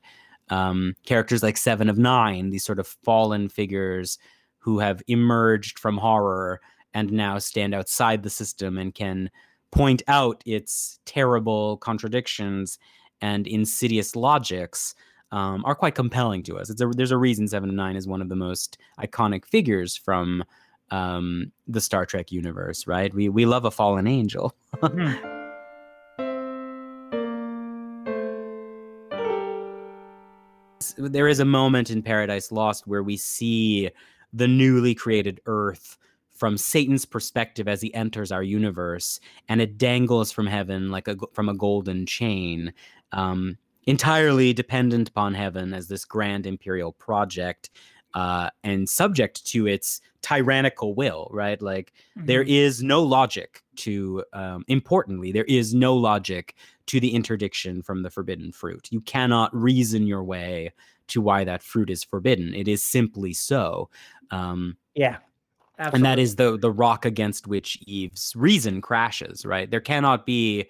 [0.51, 4.19] um, characters like Seven of Nine, these sort of fallen figures
[4.59, 6.61] who have emerged from horror
[6.93, 9.31] and now stand outside the system and can
[9.71, 12.77] point out its terrible contradictions
[13.21, 14.93] and insidious logics
[15.31, 16.69] um, are quite compelling to us.
[16.69, 20.43] A, there's a reason Seven of Nine is one of the most iconic figures from
[20.89, 23.13] um, the Star Trek universe, right?
[23.13, 24.53] We we love a fallen angel.
[24.75, 25.27] mm-hmm.
[30.97, 33.89] there is a moment in Paradise Lost where we see
[34.33, 35.97] the newly created Earth
[36.41, 41.15] from Satan's perspective as he enters our universe, and it dangles from heaven like a
[41.33, 42.73] from a golden chain,
[43.11, 47.69] um, entirely dependent upon heaven as this grand imperial project,
[48.15, 51.29] uh, and subject to its tyrannical will.
[51.31, 52.25] Right, like mm-hmm.
[52.25, 54.23] there is no logic to.
[54.33, 56.55] Um, importantly, there is no logic
[56.91, 58.89] to the interdiction from the forbidden fruit.
[58.91, 60.73] You cannot reason your way
[61.07, 62.53] to why that fruit is forbidden.
[62.53, 63.89] It is simply so.
[64.29, 65.19] Um, yeah.
[65.79, 65.97] Absolutely.
[65.97, 69.71] And that is the the rock against which Eve's reason crashes, right?
[69.71, 70.69] There cannot be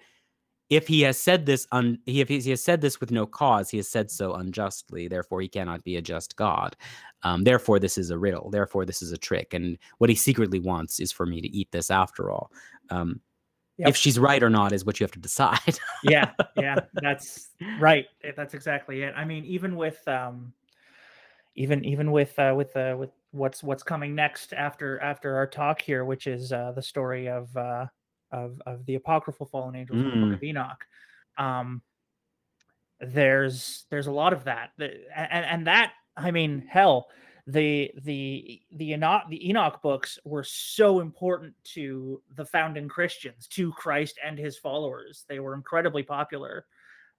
[0.70, 3.78] if he has said this un, if he has said this with no cause, he
[3.78, 5.08] has said so unjustly.
[5.08, 6.76] Therefore, he cannot be a just God.
[7.24, 8.48] Um, therefore, this is a riddle.
[8.48, 9.54] Therefore, this is a trick.
[9.54, 12.52] And what he secretly wants is for me to eat this after all.
[12.90, 13.20] Um,
[13.78, 13.88] Yep.
[13.88, 15.78] If she's right or not is what you have to decide.
[16.04, 18.06] yeah, yeah, that's right.
[18.36, 19.14] That's exactly it.
[19.16, 20.52] I mean, even with um,
[21.54, 25.80] even even with uh, with uh, with what's what's coming next after after our talk
[25.80, 27.86] here, which is uh, the story of uh,
[28.30, 30.12] of of the apocryphal fallen angels mm.
[30.12, 30.48] the Book of mm.
[30.48, 30.84] Enoch.
[31.38, 31.82] Um,
[33.00, 37.08] there's there's a lot of that, and and that I mean, hell,
[37.46, 43.72] the the the Enoch the Enoch books were so important to the founding Christians, to
[43.72, 45.24] Christ and his followers.
[45.28, 46.66] They were incredibly popular.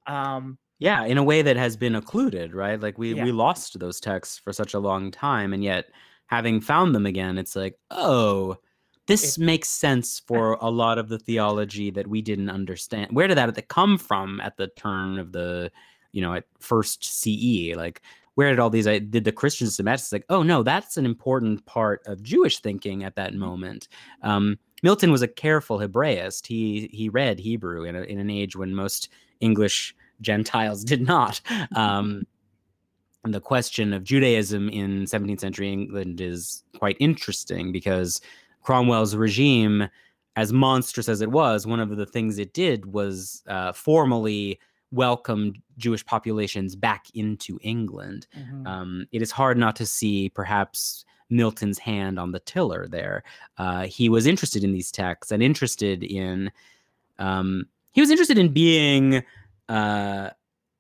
[0.08, 2.80] Um, yeah, in a way that has been occluded, right?
[2.80, 3.24] Like we yeah.
[3.24, 5.86] we lost those texts for such a long time, and yet
[6.28, 8.58] having found them again, it's like, oh,
[9.08, 13.12] this it, makes sense for a lot of the theology that we didn't understand.
[13.12, 15.72] Where did that come from at the turn of the,
[16.12, 17.76] you know, at first CE?
[17.76, 18.02] Like
[18.36, 21.66] where did all these I did the Christian semantics like, oh no, that's an important
[21.66, 23.40] part of Jewish thinking at that mm-hmm.
[23.40, 23.88] moment.
[24.22, 26.48] Um, Milton was a careful Hebraist.
[26.48, 31.42] He he read Hebrew in, a, in an age when most English Gentiles did not.
[31.76, 32.26] Um,
[33.24, 38.20] and the question of Judaism in 17th century England is quite interesting because
[38.64, 39.88] Cromwell's regime,
[40.36, 44.60] as monstrous as it was, one of the things it did was uh, formally
[44.94, 48.28] welcomed Jewish populations back into England.
[48.38, 48.68] Mm-hmm.
[48.68, 53.24] Um, it is hard not to see perhaps Milton's hand on the tiller there.
[53.58, 56.52] Uh, he was interested in these texts and interested in,
[57.18, 59.24] um, he was interested in being
[59.68, 60.30] uh,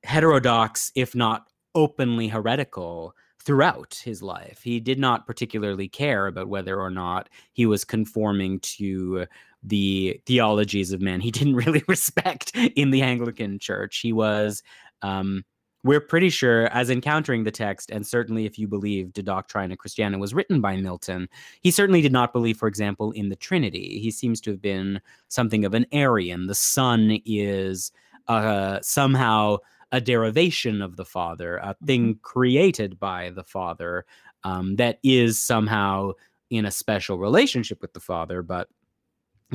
[0.04, 4.62] heterodox, if not openly heretical, throughout his life.
[4.64, 9.26] He did not particularly care about whether or not he was conforming to
[9.64, 14.00] the theologies of men he didn't really respect in the Anglican church.
[14.00, 14.64] He was,
[15.02, 15.44] um,
[15.84, 20.18] we're pretty sure, as encountering the text, and certainly if you believe De Doctrina Christiana
[20.18, 21.28] was written by Milton,
[21.62, 24.00] he certainly did not believe, for example, in the Trinity.
[24.00, 26.48] He seems to have been something of an Arian.
[26.48, 27.92] The Son is
[28.30, 29.58] uh, somehow
[29.92, 32.22] a derivation of the Father, a thing mm-hmm.
[32.22, 34.06] created by the Father
[34.44, 36.12] um, that is somehow
[36.50, 38.70] in a special relationship with the Father, but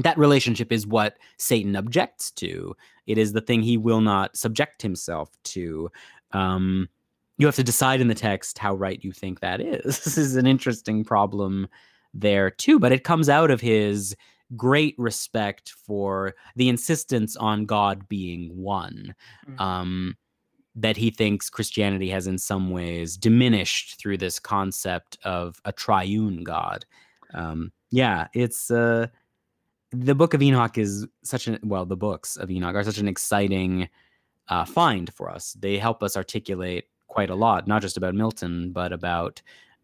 [0.05, 2.75] that relationship is what Satan objects to.
[3.07, 5.91] It is the thing he will not subject himself to.
[6.33, 6.89] Um,
[7.39, 9.85] you have to decide in the text how right you think that is.
[10.05, 11.69] this is an interesting problem
[12.15, 14.17] there too, but it comes out of his
[14.57, 19.15] great respect for the insistence on God being one.
[19.47, 19.61] Mhm.
[19.61, 20.17] Um,
[20.75, 26.45] that he thinks Christianity has in some ways diminished through this concept of a triune
[26.45, 26.87] God.
[27.35, 29.09] Um, yeah, it's uh,
[29.91, 33.09] the Book of Enoch is such an well, the books of Enoch are such an
[33.09, 33.89] exciting
[34.49, 35.55] uh, find for us.
[35.59, 39.41] They help us articulate quite a lot, not just about Milton, but about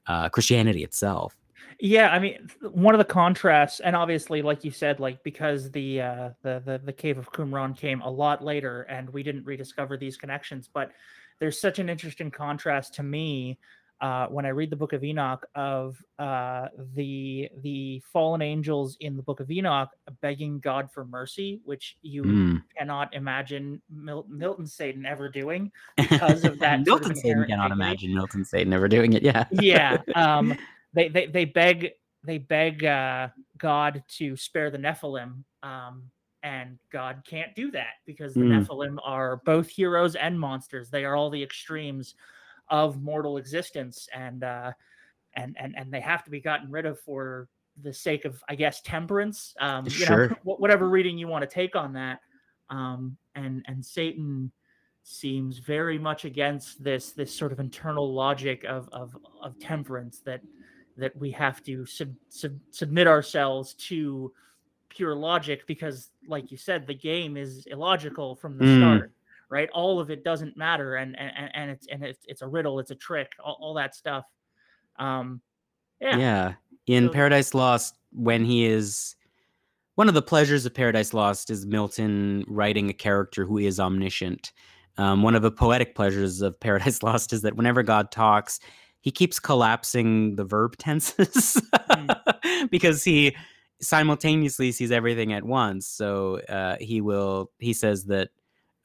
[0.07, 1.37] uh, Christianity itself.
[1.81, 6.03] Yeah, I mean, one of the contrasts, and obviously, like you said, like because the
[6.03, 9.97] uh, the the the cave of Qumran came a lot later, and we didn't rediscover
[9.97, 10.69] these connections.
[10.73, 10.93] But
[11.41, 13.59] there's such an interesting contrast to me
[14.05, 19.17] uh, when I read the Book of Enoch of uh, the the fallen angels in
[19.17, 19.89] the Book of Enoch
[20.21, 22.63] begging God for mercy, which you Mm.
[22.77, 26.87] cannot imagine Mil- Milton Satan ever doing because of that.
[26.87, 29.23] sort of Milton Satan cannot dignity imagine Milton Satan ever doing it.
[29.23, 29.47] Yeah.
[29.51, 30.55] yeah um
[30.93, 31.93] they they, they beg
[32.25, 36.03] they beg uh god to spare the nephilim um
[36.43, 38.67] and god can't do that because the Mm.
[38.67, 42.15] nephilim are both heroes and monsters they are all the extremes
[42.69, 44.73] of mortal existence and uh
[45.35, 47.49] and and and they have to be gotten rid of for
[47.83, 50.29] the sake of i guess temperance um you Sure.
[50.45, 52.21] know whatever reading you want to take on that
[52.71, 54.51] um and and satan
[55.03, 60.41] seems very much against this this sort of internal logic of of, of temperance that
[60.97, 64.33] that we have to sub, sub, submit ourselves to
[64.89, 68.77] pure logic because like you said the game is illogical from the Mm.
[68.79, 69.13] start
[69.51, 72.79] right all of it doesn't matter and and, and- it's and it's, it's a riddle
[72.81, 74.25] it's a trick all, all that stuff
[74.99, 75.41] um
[76.01, 76.53] yeah, Yeah.
[76.87, 79.17] In So- Paradise Lost, when he is
[79.95, 84.53] one of the pleasures of Paradise Lost is Milton writing a character who is omniscient.
[84.99, 88.59] Um, one of the poetic pleasures of Paradise Lost is that whenever God talks,
[89.01, 91.61] he keeps collapsing the verb tenses
[92.71, 93.35] because he
[93.81, 95.87] simultaneously sees everything at once.
[95.87, 98.31] So uh, he will, he says that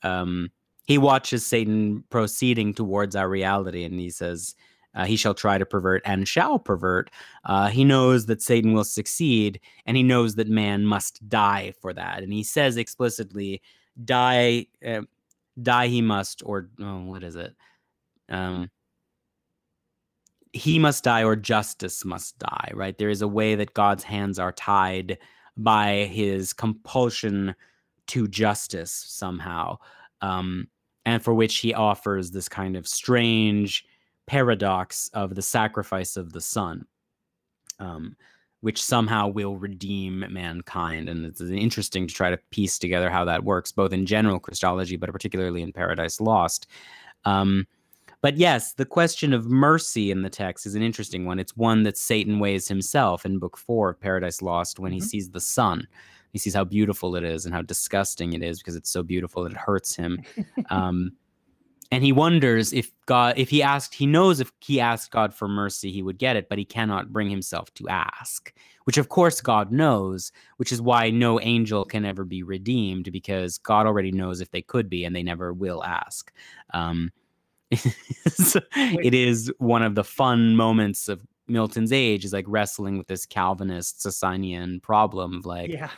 [0.03, 0.49] um,
[0.85, 4.55] he watches Satan proceeding towards our reality and he says,
[4.95, 7.11] uh, he shall try to pervert and shall pervert.
[7.45, 11.93] Uh, he knows that Satan will succeed, and he knows that man must die for
[11.93, 12.23] that.
[12.23, 13.61] And he says explicitly,
[14.03, 15.01] "Die, uh,
[15.61, 17.55] die he must." Or oh, what is it?
[18.29, 18.71] Um,
[20.53, 22.71] he must die, or justice must die.
[22.73, 22.97] Right?
[22.97, 25.19] There is a way that God's hands are tied
[25.55, 27.53] by his compulsion
[28.09, 29.77] to justice somehow,
[30.21, 30.67] um,
[31.05, 33.85] and for which he offers this kind of strange
[34.27, 36.85] paradox of the sacrifice of the son,
[37.79, 38.15] um,
[38.61, 41.09] which somehow will redeem mankind.
[41.09, 44.97] And it's interesting to try to piece together how that works, both in general Christology,
[44.97, 46.67] but particularly in Paradise Lost.
[47.25, 47.65] Um,
[48.21, 51.39] but yes, the question of mercy in the text is an interesting one.
[51.39, 55.03] It's one that Satan weighs himself in Book Four of Paradise Lost when he Mhm.
[55.03, 55.87] sees the sun.
[56.31, 59.43] He sees how beautiful it is and how disgusting it is because it's so beautiful
[59.43, 60.21] that it hurts him.
[60.69, 61.13] Um,
[61.91, 65.47] and he wonders if God, if he asked, he knows if he asked God for
[65.47, 68.53] mercy, he would get it, but he cannot bring himself to ask,
[68.83, 73.57] which of course God knows, which is why no angel can ever be redeemed because
[73.57, 76.31] God already knows if they could be and they never will ask.
[76.75, 77.11] Um,
[77.71, 83.25] it is one of the fun moments of Milton's age is like wrestling with this
[83.25, 85.89] Calvinist Socinian problem of like, yeah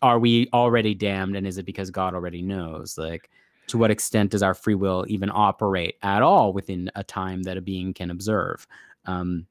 [0.00, 2.96] are we already damned and is it because god already knows?
[2.96, 3.30] Like
[3.68, 7.56] to what extent does our free will even operate at all within a time that
[7.56, 8.66] a being can observe?
[9.06, 9.46] Um,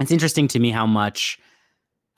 [0.00, 1.38] it's interesting to me how much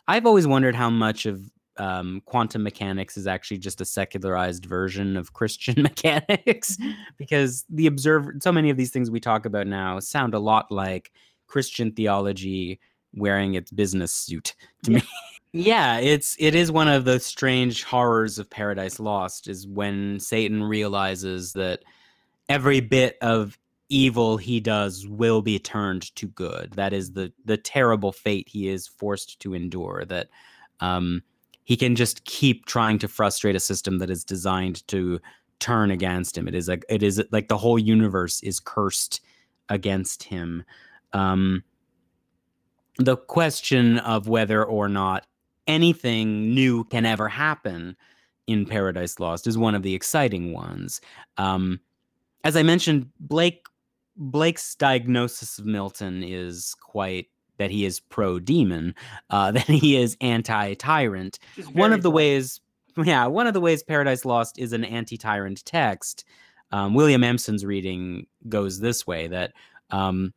[0.07, 1.43] i've always wondered how much of
[1.77, 6.79] um, quantum mechanics is actually just a secularized version of christian mechanics
[7.19, 10.71] because the observer so many of these things we talk about now sound a lot
[10.71, 11.11] like
[11.49, 12.79] christian theology
[13.13, 14.99] wearing its business suit to Yeah.
[14.99, 15.05] me
[15.55, 20.63] yeah it's it is one of the strange horrors of paradise lost is when satan
[20.63, 21.85] realizes that
[22.49, 23.57] every bit of
[23.89, 26.73] evil he does will be turned to good.
[26.73, 30.29] That is the the terrible fate he is forced to endure that
[30.81, 31.23] um
[31.65, 35.21] he can just keep trying to frustrate a system that is designed to
[35.61, 36.49] turn against him.
[36.49, 39.21] It is like it is like the whole universe is cursed
[39.69, 40.65] against him.
[41.13, 41.63] Um
[42.99, 45.27] the question of whether or not
[45.67, 47.97] anything new can ever happen
[48.47, 51.01] in Paradise Lost is one of the exciting ones.
[51.39, 51.81] Um,
[52.45, 53.67] as I mentioned, Blake
[54.17, 58.95] Blake's diagnosis of Milton is quite that he is pro demon,
[59.31, 61.39] uh, that he is anti tyrant.
[61.73, 62.17] One of the fun.
[62.17, 62.61] ways,
[63.03, 66.25] yeah, one of the ways Paradise Lost is an anti tyrant text.
[66.71, 69.53] Um, William Empson's reading goes this way that
[69.91, 70.33] um,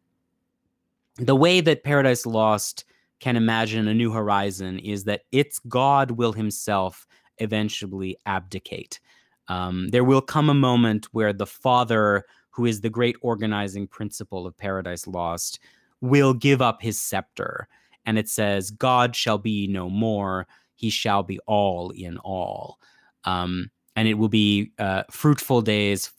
[1.18, 2.86] the way that Paradise Lost
[3.20, 7.08] can imagine a new horizon is that its God will himself
[7.40, 9.00] eventually abdicate.
[9.48, 14.46] Um, there will come a moment where the Father, who is the great organizing principle
[14.46, 15.60] of Paradise Lost,
[16.02, 17.68] will give up his scepter.
[18.06, 22.80] And it says, God shall be no more, he shall be all in all.
[23.24, 26.12] Um, and it will be uh, fruitful days,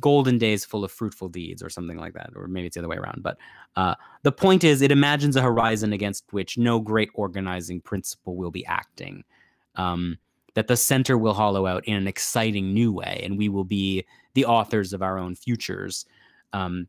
[0.00, 2.30] golden days full of fruitful deeds, or something like that.
[2.34, 3.22] Or maybe it's the other way around.
[3.22, 3.36] But
[3.76, 8.50] uh, the point is, it imagines a horizon against which no great organizing principle will
[8.50, 9.24] be acting.
[9.76, 10.18] Um,
[10.54, 14.06] that the center will hollow out in an exciting new way, and we will be
[14.32, 16.06] the authors of our own futures.
[16.54, 16.88] Um,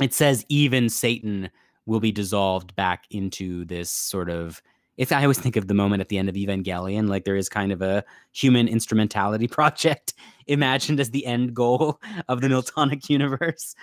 [0.00, 1.48] it says even Satan
[1.86, 4.60] will be dissolved back into this sort of
[4.98, 7.48] if I always think of the moment at the end of Evangelion, like there is
[7.48, 10.12] kind of a human instrumentality project
[10.48, 13.76] imagined as the end goal of the Miltonic universe.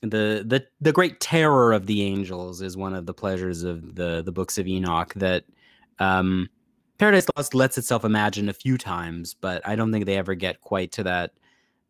[0.00, 4.22] The the the great terror of the angels is one of the pleasures of the
[4.22, 5.44] the books of Enoch that
[5.98, 6.48] um,
[6.98, 10.60] Paradise Lost lets itself imagine a few times, but I don't think they ever get
[10.60, 11.32] quite to that,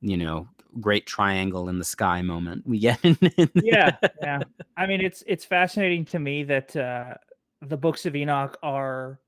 [0.01, 0.49] you know,
[0.81, 3.03] great triangle in the sky moment we get.
[3.03, 4.41] In, in yeah, yeah.
[4.77, 7.15] I mean, it's it's fascinating to me that uh,
[7.63, 9.19] the books of Enoch are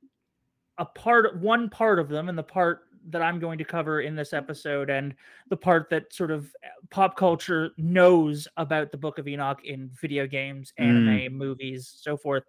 [0.79, 4.15] a part, one part of them, and the part that I'm going to cover in
[4.15, 5.15] this episode, and
[5.49, 9.91] the part that sort of uh, pop culture knows about the Book of Enoch in
[10.01, 11.33] video games, anime, mm.
[11.33, 12.45] movies, so forth,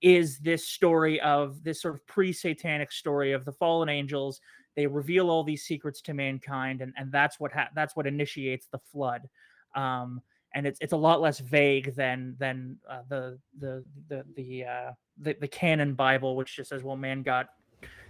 [0.00, 4.40] is this story of this sort of pre-satanic story of the fallen angels.
[4.76, 8.68] They reveal all these secrets to mankind, and and that's what ha- that's what initiates
[8.70, 9.28] the flood.
[9.74, 10.20] Um,
[10.54, 14.92] and it's it's a lot less vague than than uh, the the the the, uh,
[15.18, 17.48] the the canon Bible, which just says, well, man got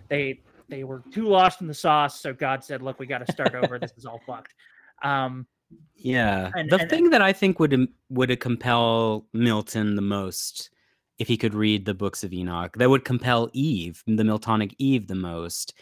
[0.09, 3.33] they they were too lost in the sauce, so God said, look, we got to
[3.33, 3.79] start over.
[3.79, 4.55] this is all fucked.
[5.03, 5.47] Um,
[5.95, 10.71] yeah, and, the and, thing that I think would would compel Milton the most,
[11.19, 15.07] if he could read the books of Enoch, that would compel Eve, the Miltonic Eve,
[15.07, 15.75] the most,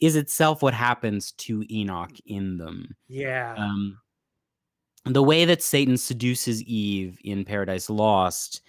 [0.00, 2.96] is itself what happens to Enoch in them.
[3.08, 3.54] Yeah.
[3.56, 3.98] Um,
[5.04, 8.62] the way that Satan seduces Eve in Paradise Lost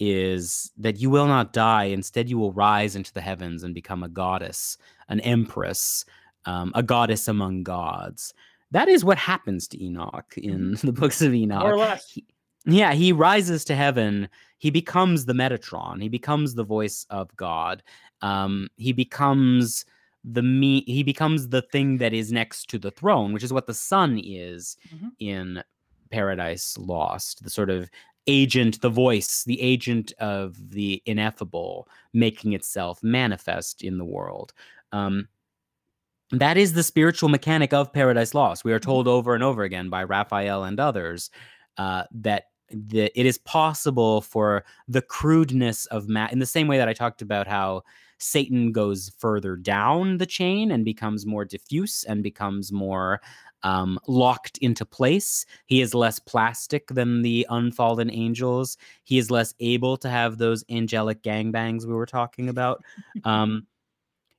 [0.00, 1.84] is that you will not die.
[1.84, 4.78] Instead, you will rise into the heavens and become a goddess,
[5.08, 6.06] an empress,
[6.46, 8.32] um, a goddess among gods.
[8.70, 10.86] That is what happens to Enoch in mm-hmm.
[10.86, 11.60] the books of Enoch.
[11.60, 12.10] More or less.
[12.10, 12.24] He,
[12.64, 14.28] yeah, he rises to heaven.
[14.58, 16.02] He becomes the Metatron.
[16.02, 17.82] He becomes the voice of God.
[18.22, 19.84] Um, he becomes
[20.24, 20.82] the me.
[20.86, 24.20] He becomes the thing that is next to the throne, which is what the sun
[24.22, 25.08] is mm-hmm.
[25.18, 25.62] in
[26.10, 27.42] Paradise Lost.
[27.42, 27.90] The sort of
[28.30, 34.52] agent, the voice, the agent of the ineffable making itself manifest in the world.
[34.92, 35.28] Um,
[36.30, 38.64] that is the spiritual mechanic of Paradise Lost.
[38.64, 39.16] We are told mm-hmm.
[39.16, 41.30] over and over again by Raphael and others
[41.76, 46.78] uh, that the, it is possible for the crudeness of matter, in the same way
[46.78, 47.82] that I talked about how
[48.18, 53.20] Satan goes further down the chain and becomes more diffuse and becomes more
[53.62, 55.46] um, locked into place.
[55.66, 58.76] He is less plastic than the unfallen angels.
[59.04, 62.82] He is less able to have those angelic gangbangs we were talking about.
[63.24, 63.66] Um,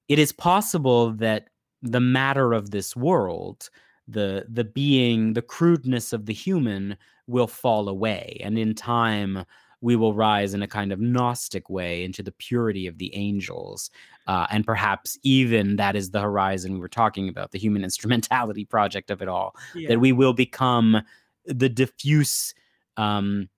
[0.08, 1.50] it is possible that
[1.82, 3.70] the matter of this world,
[4.08, 6.98] the the being, the crudeness of the human,
[7.28, 9.46] will fall away, and in time
[9.82, 13.90] we will rise in a kind of Gnostic way into the purity of the angels.
[14.28, 18.64] Uh, and perhaps even that is the horizon we were talking about, the human instrumentality
[18.64, 19.90] project of it all, yeah.
[19.90, 21.02] that we will become
[21.46, 22.54] the diffuse
[22.98, 23.50] um,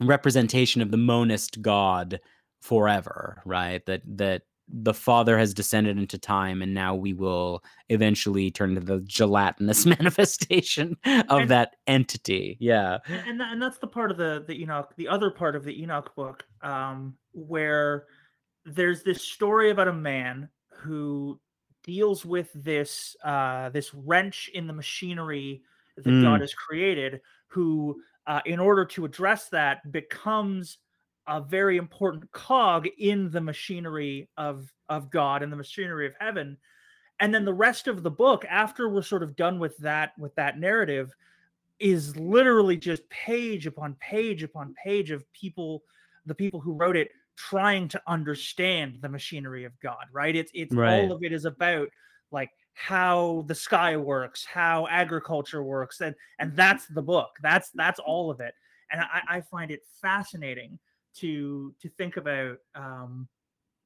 [0.00, 2.20] representation of the monist God
[2.60, 3.84] forever, right?
[3.86, 4.42] That that
[4.72, 9.84] the father has descended into time and now we will eventually turn to the gelatinous
[9.98, 14.94] manifestation of and, that entity yeah and and that's the part of the the enoch
[14.96, 18.06] the other part of the enoch book um where
[18.64, 21.38] there's this story about a man who
[21.84, 25.62] deals with this uh this wrench in the machinery
[25.96, 26.22] that mm.
[26.22, 30.78] god has created who uh, in order to address that becomes
[31.26, 36.56] a very important cog in the machinery of of God and the machinery of heaven.
[37.20, 40.34] And then the rest of the book, after we're sort of done with that with
[40.34, 41.14] that narrative,
[41.78, 45.82] is literally just page upon page upon page of people,
[46.26, 50.06] the people who wrote it, trying to understand the machinery of God.
[50.12, 50.34] Right?
[50.34, 51.04] It's it's right.
[51.04, 51.88] all of it is about
[52.32, 57.30] like how the sky works, how agriculture works, and and that's the book.
[57.42, 58.54] That's that's all of it.
[58.90, 60.78] And I, I find it fascinating
[61.16, 63.28] to to think about um,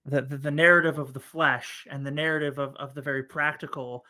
[0.05, 4.05] the, the, the narrative of the flesh and the narrative of of the very practical,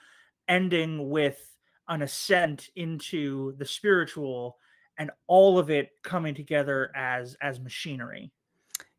[0.48, 1.56] ending with
[1.88, 4.58] an ascent into the spiritual,
[4.98, 8.32] and all of it coming together as as machinery.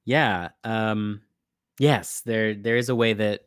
[0.06, 0.50] Yeah.
[0.64, 1.22] Um,
[1.80, 3.42] yes, there there is a way that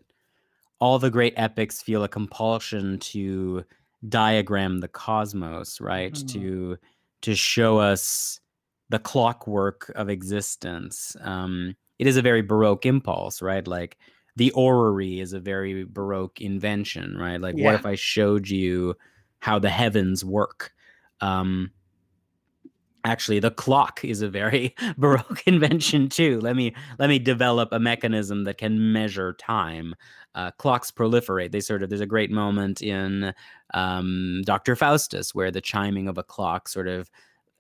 [0.81, 3.65] all the great epics feel a compulsion to
[4.09, 6.15] diagram the cosmos, right?
[6.15, 6.29] Mhm.
[6.29, 6.79] To
[7.23, 8.41] to show us
[8.91, 11.17] the clockwork of existence.
[11.23, 13.67] Um, it is a very baroque impulse, right?
[13.67, 13.97] Like
[14.37, 17.41] the orrery is a very baroque invention, right?
[17.41, 18.97] Like, what if I showed you
[19.39, 20.73] how the heavens work?
[21.21, 21.71] Um,
[23.05, 26.41] actually, the clock is a very baroque invention too.
[26.41, 29.95] Let me let me develop a mechanism that can measure time.
[30.35, 31.53] Uh, clocks proliferate.
[31.53, 33.35] They sort of there's a great moment in
[33.75, 37.11] um, Doctor Faustus where the chiming of a clock sort of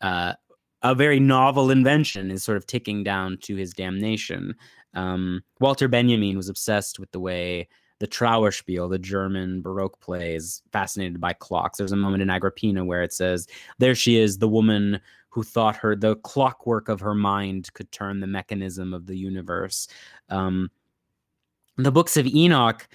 [0.01, 0.35] uh,
[0.83, 4.55] a very novel invention is sort of ticking down to his damnation.
[4.95, 7.68] Um, Walter Benjamin was obsessed with the way
[7.99, 11.78] the Trauerspiel, the German Baroque play, is fascinated by clocks.
[11.78, 13.47] There's a moment in Agrippina where it says,
[13.78, 18.20] There she is, the woman who thought her, the clockwork of her mind could turn
[18.20, 19.87] the mechanism of the universe.
[20.31, 20.70] Um,
[21.76, 22.89] the books of Enoch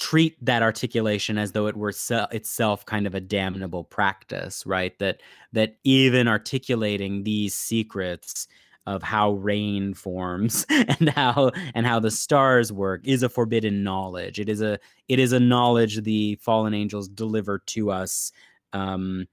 [0.00, 4.98] treat that articulation as though it were se- itself kind of a damnable practice right?
[4.98, 5.20] That
[5.52, 8.48] that even articulating these secrets
[8.86, 14.40] of how rain forms and how and how the stars work is a forbidden knowledge.
[14.40, 14.78] It is a
[15.08, 18.32] it is a knowledge the fallen angels deliver to us
[18.72, 19.26] um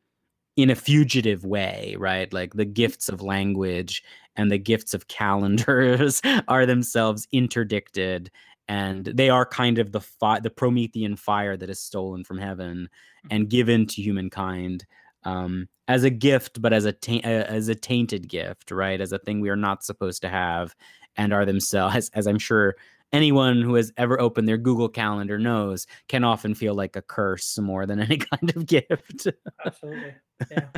[0.58, 2.32] in a fugitive way right?
[2.34, 4.04] Like the gifts of language
[4.36, 8.32] and the gifts of calendars are themselves interdicted
[8.68, 12.90] and they are kind of the fi- the Promethean fire that is stolen from heaven
[13.30, 14.86] and given to humankind
[15.24, 19.00] um, as a gift, but as a ta- as a tainted gift, right?
[19.00, 20.76] As a thing we are not supposed to have,
[21.16, 22.76] and are themselves, as, as I'm sure
[23.12, 27.58] anyone who has ever opened their Google Calendar knows, can often feel like a curse
[27.58, 29.28] more than any kind of gift.
[29.66, 30.14] Absolutely.
[30.52, 30.70] Yeah.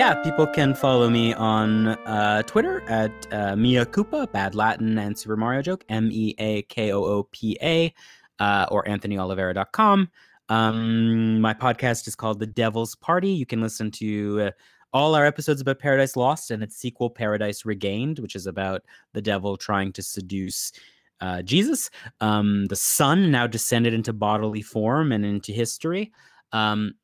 [0.00, 5.18] yeah, people can follow me on uh, Twitter at uh, Mea Koopa, bad Latin and
[5.18, 7.92] Super Mario joke, M E A K O O P A,
[8.38, 10.08] uh, or AnthonyOliveira.com.
[10.48, 13.28] Um, my podcast is called The Devil's Party.
[13.28, 14.50] You can listen to uh,
[14.94, 18.80] all our episodes about Paradise Lost and its sequel, Paradise Regained, which is about
[19.12, 20.72] the devil trying to seduce
[21.20, 21.90] uh, Jesus.
[22.22, 26.10] Um, the Son now descended into bodily form and into history.
[26.52, 26.94] Um,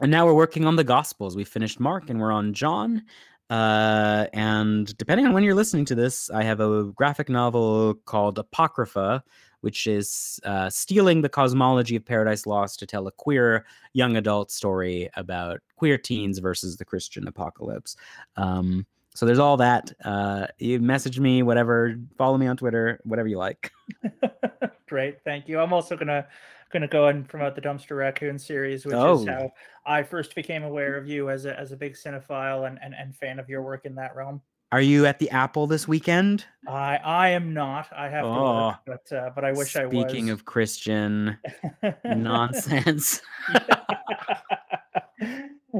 [0.00, 1.36] and now we're working on the gospels.
[1.36, 3.02] We finished mark and we're on john
[3.50, 8.38] uh, and depending on when you're listening to this i have a graphic novel called
[8.38, 9.22] apocrypha
[9.60, 14.50] which is uh, stealing the cosmology of paradise lost to tell a queer young adult
[14.50, 17.96] story about queer teens versus the christian apocalypse.
[18.36, 19.90] Um, so there's all that.
[20.04, 23.72] Uh, you message me whatever follow me on twitter whatever you like.
[24.88, 25.58] Great, thank you.
[25.58, 25.96] I'm also
[26.72, 29.20] gonna gonna go and promote the Dumpster Raccoon series, which Oh.
[29.20, 29.52] is how
[29.84, 33.14] I first became aware of you as a as a big cinephile and, and, and
[33.16, 34.40] fan of your work in that realm.
[34.72, 37.88] are you at the apple this weekend I I am not.
[37.96, 38.66] I have to Oh.
[38.66, 39.92] work, but uh, but I wish I was.
[39.92, 41.38] speaking of christian
[42.04, 43.22] nonsense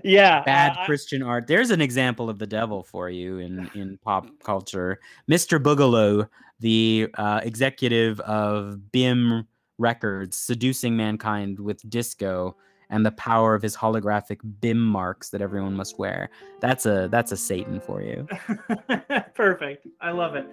[0.04, 1.46] yeah, bad uh, I- Christian art.
[1.46, 4.98] There's an example of the devil for you in in pop culture.
[5.30, 5.58] Mr.
[5.62, 6.28] Boogalow,
[6.60, 9.46] the uh, executive of BIM
[9.78, 12.56] Records, seducing mankind with disco
[12.90, 16.30] and the power of his holographic BIM marks that everyone must wear.
[16.60, 18.26] That's a that's a Satan for you.
[19.34, 19.86] Perfect.
[20.00, 20.46] I love it.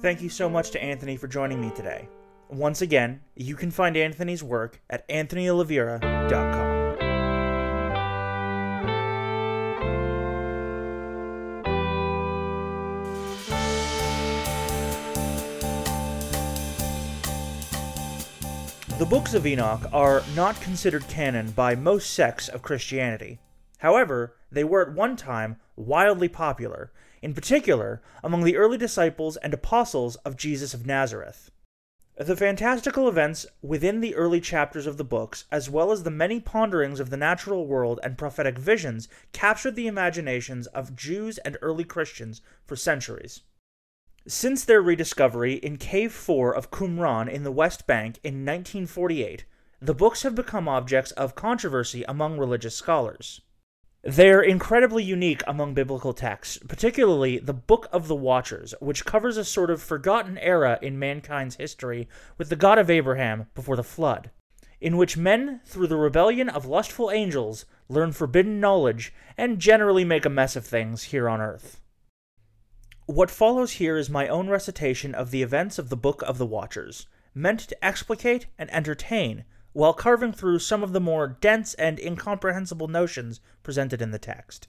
[0.00, 2.08] Thank you so much to Anthony for joining me today.
[2.48, 6.81] Once again, you can find Anthony's work at anthonyoliveira.com.
[19.12, 23.38] books of Enoch are not considered canon by most sects of Christianity.
[23.80, 26.90] However, they were at one time wildly popular,
[27.20, 31.50] in particular among the early disciples and apostles of Jesus of Nazareth.
[32.16, 36.40] The fantastical events within the early chapters of the books, as well as the many
[36.40, 41.84] ponderings of the natural world and prophetic visions, captured the imaginations of Jews and early
[41.84, 43.42] Christians for centuries.
[44.28, 49.44] Since their rediscovery in Cave 4 of Qumran in the West Bank in 1948,
[49.80, 53.40] the books have become objects of controversy among religious scholars.
[54.04, 59.44] They're incredibly unique among biblical texts, particularly the Book of the Watchers, which covers a
[59.44, 62.08] sort of forgotten era in mankind's history
[62.38, 64.30] with the God of Abraham before the flood,
[64.80, 70.24] in which men, through the rebellion of lustful angels, learn forbidden knowledge and generally make
[70.24, 71.80] a mess of things here on earth.
[73.12, 76.46] What follows here is my own recitation of the events of the Book of the
[76.46, 79.44] Watchers, meant to explicate and entertain
[79.74, 84.68] while carving through some of the more dense and incomprehensible notions presented in the text.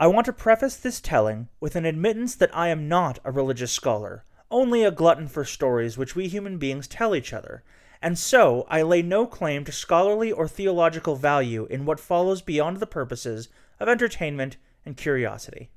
[0.00, 3.70] I want to preface this telling with an admittance that I am not a religious
[3.70, 7.62] scholar, only a glutton for stories which we human beings tell each other,
[8.02, 12.78] and so I lay no claim to scholarly or theological value in what follows beyond
[12.78, 13.48] the purposes
[13.78, 15.70] of entertainment and curiosity.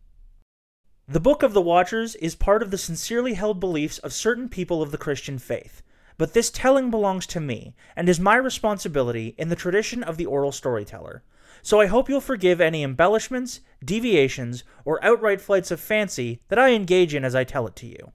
[1.10, 4.82] The Book of the Watchers is part of the sincerely held beliefs of certain people
[4.82, 5.82] of the Christian faith,
[6.18, 10.26] but this telling belongs to me and is my responsibility in the tradition of the
[10.26, 11.24] oral storyteller.
[11.62, 16.72] So I hope you'll forgive any embellishments, deviations, or outright flights of fancy that I
[16.72, 18.12] engage in as I tell it to you.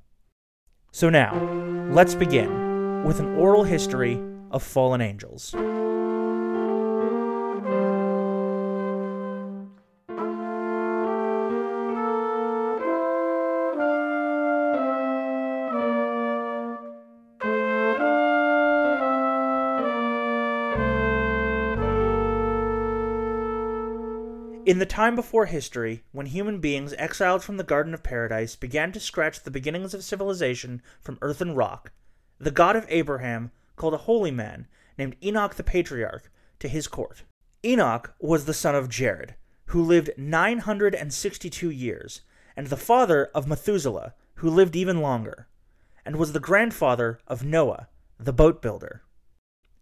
[0.90, 1.34] So now,
[1.90, 4.20] let's begin with an oral history
[4.50, 5.54] of fallen angels.
[24.72, 28.90] In the time before history, when human beings exiled from the Garden of Paradise began
[28.92, 31.92] to scratch the beginnings of civilization from earth and rock,
[32.38, 34.66] the God of Abraham called a holy man
[34.96, 37.24] named Enoch the Patriarch to his court.
[37.62, 39.34] Enoch was the son of Jared,
[39.66, 42.22] who lived 962 years,
[42.56, 45.48] and the father of Methuselah, who lived even longer,
[46.02, 49.02] and was the grandfather of Noah, the boat builder.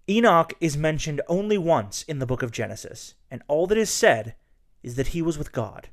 [0.09, 4.35] Enoch is mentioned only once in the book of Genesis, and all that is said
[4.83, 5.89] is that he was with God.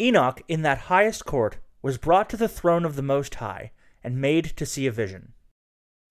[0.00, 3.72] Enoch, in that highest court, was brought to the throne of the Most High
[4.04, 5.32] and made to see a vision.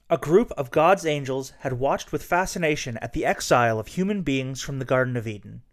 [0.10, 4.62] A group of God's angels had watched with fascination at the exile of human beings
[4.62, 5.64] from the Garden of Eden.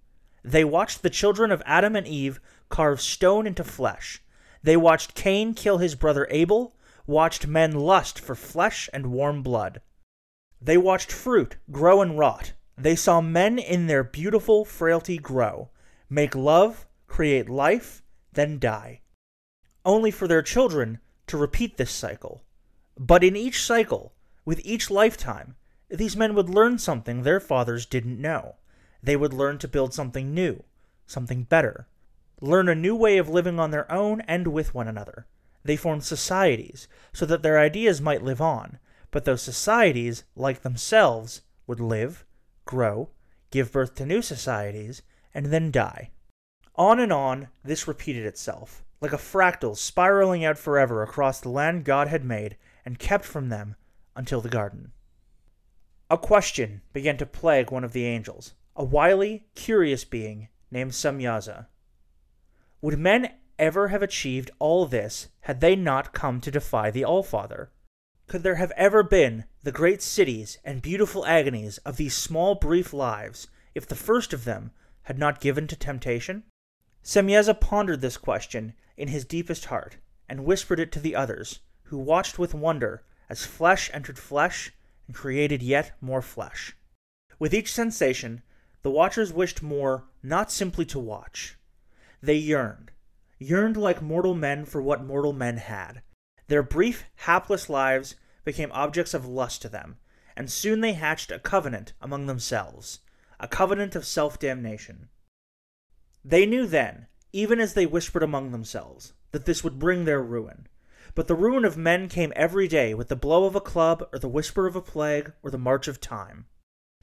[0.42, 4.22] They watched the children of Adam and Eve carve stone into flesh.
[4.62, 9.80] They watched Cain kill his brother Abel, watched men lust for flesh and warm blood.
[10.60, 12.52] They watched fruit grow and rot.
[12.76, 15.70] They saw men in their beautiful frailty grow
[16.08, 18.02] make love, create life,
[18.32, 19.00] then die.
[19.84, 22.42] Only for their children to repeat this cycle.
[22.98, 25.56] But in each cycle, with each lifetime,
[25.88, 28.56] these men would learn something their fathers didn't know.
[29.02, 30.64] They would learn to build something new,
[31.06, 31.86] something better,
[32.40, 35.26] learn a new way of living on their own and with one another.
[35.64, 38.78] They formed societies so that their ideas might live on,
[39.10, 42.24] but those societies, like themselves, would live,
[42.64, 43.10] grow,
[43.50, 45.02] give birth to new societies,
[45.34, 46.10] and then die.
[46.76, 51.84] On and on, this repeated itself, like a fractal spiraling out forever across the land
[51.84, 53.76] God had made and kept from them
[54.16, 54.92] until the garden.
[56.10, 61.66] A question began to plague one of the angels, a wily, curious being named Semyaza.
[62.80, 67.70] Would men ever have achieved all this had they not come to defy the Allfather?
[68.26, 72.92] Could there have ever been the great cities and beautiful agonies of these small, brief
[72.92, 74.72] lives if the first of them
[75.04, 76.44] had not given to temptation?
[77.02, 79.98] Semyaza pondered this question in his deepest heart,
[80.28, 84.72] and whispered it to the others, who watched with wonder as flesh entered flesh
[85.06, 86.76] and created yet more flesh.
[87.38, 88.42] With each sensation,
[88.82, 91.58] the watchers wished more not simply to watch.
[92.22, 92.90] They yearned,
[93.38, 96.02] yearned like mortal men for what mortal men had.
[96.48, 99.98] Their brief, hapless lives became objects of lust to them,
[100.36, 103.00] and soon they hatched a covenant among themselves
[103.40, 105.08] a covenant of self damnation.
[106.24, 110.66] They knew then, even as they whispered among themselves, that this would bring their ruin.
[111.14, 114.18] But the ruin of men came every day with the blow of a club, or
[114.18, 116.46] the whisper of a plague, or the march of time.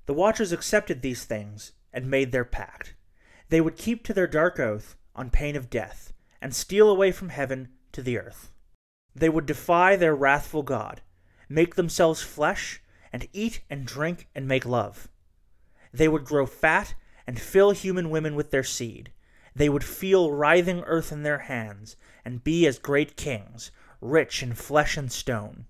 [0.05, 2.95] The Watchers accepted these things and made their pact.
[3.49, 7.29] They would keep to their dark oath on pain of death, and steal away from
[7.29, 8.51] heaven to the earth.
[9.13, 11.01] They would defy their wrathful God,
[11.49, 15.09] make themselves flesh, and eat and drink and make love.
[15.93, 16.95] They would grow fat
[17.27, 19.11] and fill human women with their seed.
[19.55, 24.53] They would feel writhing earth in their hands and be as great kings, rich in
[24.53, 25.65] flesh and stone.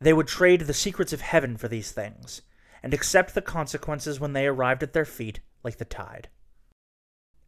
[0.00, 2.42] They would trade the secrets of heaven for these things,
[2.82, 6.28] and accept the consequences when they arrived at their feet like the tide.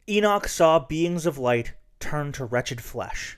[0.07, 3.37] Enoch saw beings of light turn to wretched flesh.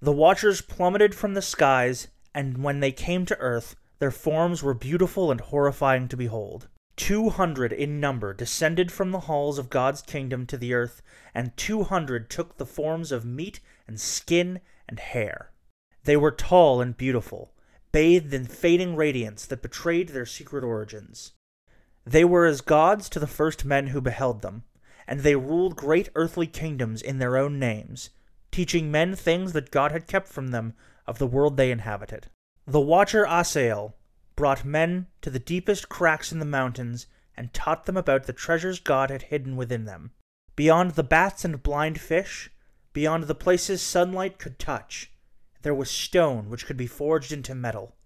[0.00, 4.74] The watchers plummeted from the skies, and when they came to earth, their forms were
[4.74, 6.68] beautiful and horrifying to behold.
[6.96, 11.02] Two hundred in number descended from the halls of God's kingdom to the earth,
[11.34, 15.50] and two hundred took the forms of meat and skin and hair.
[16.04, 17.54] They were tall and beautiful,
[17.92, 21.32] bathed in fading radiance that betrayed their secret origins.
[22.04, 24.64] They were as gods to the first men who beheld them,
[25.06, 28.10] and they ruled great earthly kingdoms in their own names,
[28.50, 30.74] teaching men things that God had kept from them
[31.06, 32.28] of the world they inhabited.
[32.66, 33.94] The watcher Asael
[34.36, 37.06] brought men to the deepest cracks in the mountains
[37.36, 40.12] and taught them about the treasures God had hidden within them.
[40.56, 42.50] Beyond the bats and blind fish,
[42.92, 45.12] beyond the places sunlight could touch,
[45.62, 47.96] there was stone which could be forged into metal.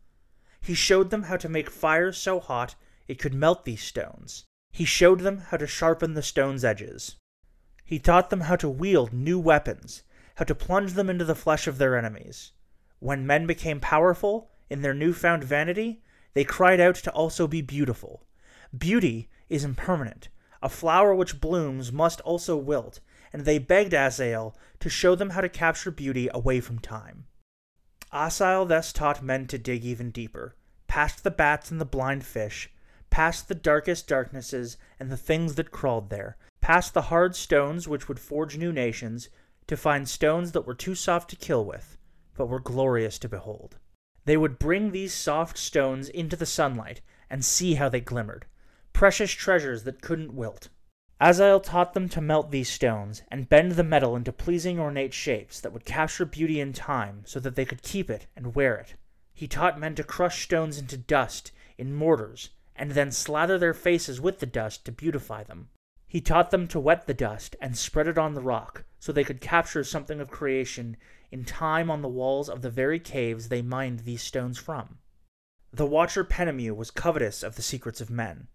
[0.61, 2.75] He showed them how to make fire so hot
[3.09, 4.45] it could melt these stones.
[4.73, 7.17] He showed them how to sharpen the stone's edges.
[7.85, 10.03] He taught them how to wield new weapons,
[10.37, 12.53] how to plunge them into the flesh of their enemies.
[12.99, 16.03] When men became powerful in their newfound vanity,
[16.37, 18.27] they cried out to also be beautiful.
[18.77, 20.29] Beauty is impermanent.
[20.63, 23.01] A flower which blooms must also wilt,
[23.33, 27.25] and they begged Azael to show them how to capture beauty away from time.
[28.13, 30.55] Asael thus taught men to dig even deeper,
[30.89, 32.69] past the bats and the blind fish,
[33.09, 38.09] past the darkest darknesses and the things that crawled there, past the hard stones which
[38.09, 39.31] would forge new nations,
[39.67, 41.97] to find stones that were too soft to kill with,
[42.37, 43.79] but were glorious to behold.
[44.27, 47.01] They would bring these soft stones into the sunlight
[47.31, 48.47] and see how they glimmered,
[48.93, 50.69] precious treasures that couldn't wilt.
[51.21, 55.61] Azael taught them to melt these stones and bend the metal into pleasing ornate shapes
[55.61, 58.97] that would capture beauty in time so that they could keep it and wear it.
[59.33, 64.21] He taught men to crush stones into dust in mortars and then slather their faces
[64.21, 65.69] with the dust to beautify them.
[66.07, 69.25] He taught them to wet the dust and spread it on the rock so they
[69.25, 70.97] could capture something of creation
[71.31, 74.99] in time on the walls of the very caves they mined these stones from.
[75.73, 78.49] The watcher Penemu was covetous of the secrets of men.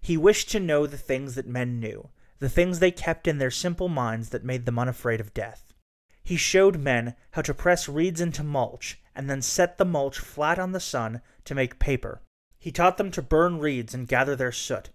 [0.00, 3.50] He wished to know the things that men knew, the things they kept in their
[3.50, 5.72] simple minds that made them unafraid of death.
[6.22, 10.58] He showed men how to press reeds into mulch and then set the mulch flat
[10.58, 12.22] on the sun to make paper.
[12.58, 14.90] He taught them to burn reeds and gather their soot.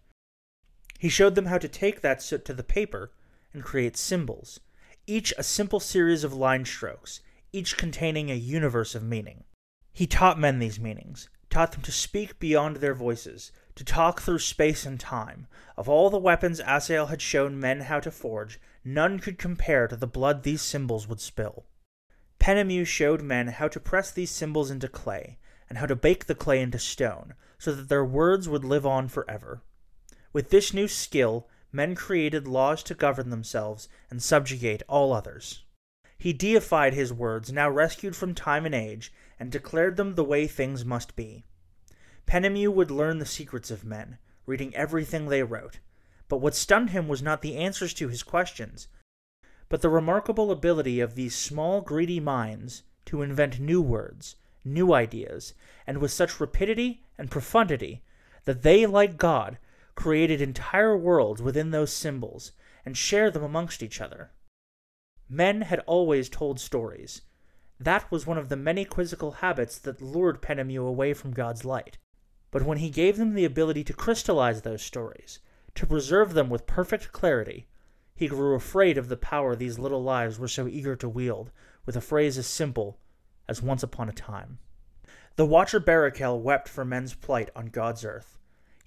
[0.99, 3.11] He showed them how to take that soot to the paper
[3.53, 4.59] and create symbols,
[5.08, 9.43] each a simple series of line strokes, each containing a universe of meaning.
[9.91, 14.39] He taught men these meanings, taught them to speak beyond their voices, to talk through
[14.39, 15.47] space and time.
[15.78, 19.95] Of all the weapons Asael had shown men how to forge, none could compare to
[19.95, 21.66] the blood these symbols would spill.
[22.39, 25.38] Penemu showed men how to press these symbols into clay,
[25.70, 29.08] and how to bake the clay into stone, so that their words would live on
[29.08, 29.64] forever.
[30.34, 35.63] With this new skill, men created laws to govern themselves and subjugate all others.
[36.17, 40.47] He deified his words, now rescued from time and age, and declared them the way
[40.47, 41.43] things must be.
[42.26, 45.80] Penemu would learn the secrets of men, reading everything they wrote.
[46.28, 48.88] But what stunned him was not the answers to his questions,
[49.69, 55.53] but the remarkable ability of these small, greedy minds to invent new words, new ideas,
[55.86, 58.01] and with such rapidity and profundity
[58.45, 59.57] that they, like God,
[59.96, 62.52] created entire worlds within those symbols
[62.86, 64.32] and share them amongst each other.
[65.28, 67.22] Men had always told stories.
[67.80, 71.98] That was one of the many quizzical habits that lured Penemu away from God's light.
[72.52, 75.39] But when he gave them the ability to crystallize those stories,
[75.74, 77.68] to preserve them with perfect clarity,
[78.16, 81.52] he grew afraid of the power these little lives were so eager to wield,
[81.86, 82.98] with a phrase as simple
[83.48, 84.60] as once upon a time.
[85.36, 88.38] The watcher Barakel wept for men's plight on God's earth.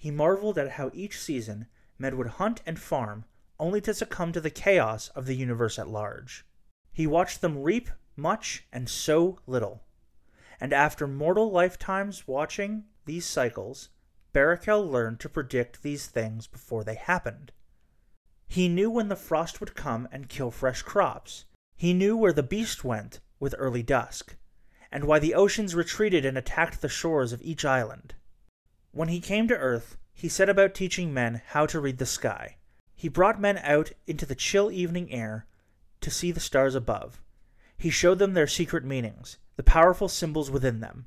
[0.01, 3.25] He marveled at how each season men would hunt and farm
[3.59, 6.45] only to succumb to the chaos of the universe at large.
[6.93, 9.83] He watched them reap much and sow little.
[10.57, 13.89] And after mortal lifetimes watching these cycles,
[14.33, 17.51] Barakel learned to predict these things before they happened.
[18.47, 21.43] He knew when the frost would come and kill fresh crops.
[21.75, 24.37] He knew where the beast went with early dusk,
[24.93, 28.15] and why the oceans retreated and attacked the shores of each island.
[28.91, 32.57] When he came to Earth, he set about teaching men how to read the sky.
[32.95, 35.45] He brought men out into the chill evening air
[36.01, 37.21] to see the stars above.
[37.77, 41.05] He showed them their secret meanings, the powerful symbols within them.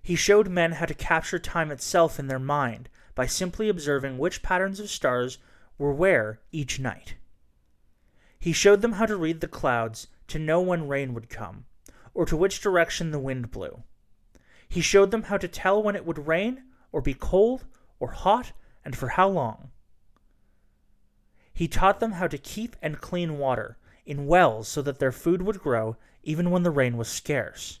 [0.00, 4.42] He showed men how to capture time itself in their mind by simply observing which
[4.42, 5.38] patterns of stars
[5.76, 7.16] were where each night.
[8.38, 11.66] He showed them how to read the clouds to know when rain would come,
[12.14, 13.82] or to which direction the wind blew.
[14.68, 16.62] He showed them how to tell when it would rain,
[16.92, 17.66] or be cold,
[18.00, 18.52] or hot,
[18.84, 19.70] and for how long.
[21.52, 23.76] He taught them how to keep and clean water
[24.06, 27.80] in wells so that their food would grow even when the rain was scarce.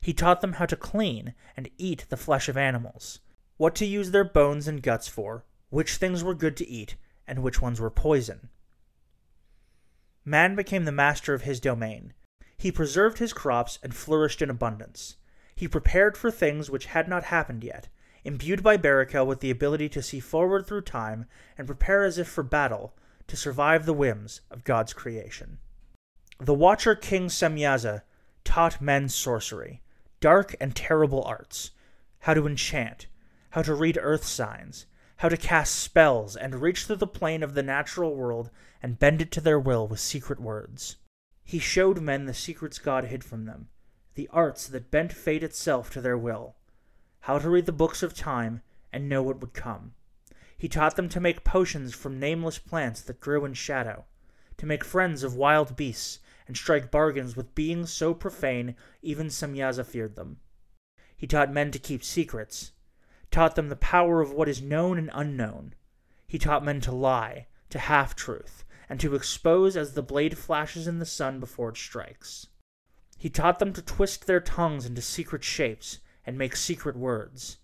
[0.00, 3.20] He taught them how to clean and eat the flesh of animals,
[3.56, 6.96] what to use their bones and guts for, which things were good to eat
[7.26, 8.48] and which ones were poison.
[10.24, 12.12] Man became the master of his domain.
[12.56, 15.16] He preserved his crops and flourished in abundance.
[15.54, 17.88] He prepared for things which had not happened yet,
[18.24, 21.26] imbued by Barakel with the ability to see forward through time
[21.58, 22.94] and prepare as if for battle,
[23.26, 25.58] to survive the whims of God's creation.
[26.38, 28.02] The Watcher King Semyaza
[28.44, 29.82] taught men sorcery,
[30.20, 31.70] dark and terrible arts,
[32.20, 33.06] how to enchant,
[33.50, 34.86] how to read earth signs,
[35.18, 38.50] how to cast spells and reach through the plane of the natural world
[38.82, 40.96] and bend it to their will with secret words.
[41.44, 43.68] He showed men the secrets God hid from them,
[44.14, 46.56] the arts that bent fate itself to their will,
[47.22, 48.62] how to read the books of time
[48.92, 49.94] and know what would come.
[50.56, 54.04] He taught them to make potions from nameless plants that grew in shadow,
[54.56, 56.18] to make friends of wild beasts,
[56.48, 60.38] and strike bargains with beings so profane even Semyaza feared them.
[61.16, 62.72] He taught men to keep secrets,
[63.30, 65.74] taught them the power of what is known and unknown.
[66.26, 70.88] He taught men to lie, to half truth, and to expose as the blade flashes
[70.88, 72.48] in the sun before it strikes.
[73.16, 77.58] He taught them to twist their tongues into secret shapes and make secret words,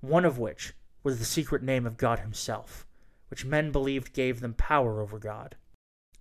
[0.00, 2.86] one of which was the secret name of God Himself,
[3.28, 5.56] which men believed gave them power over God.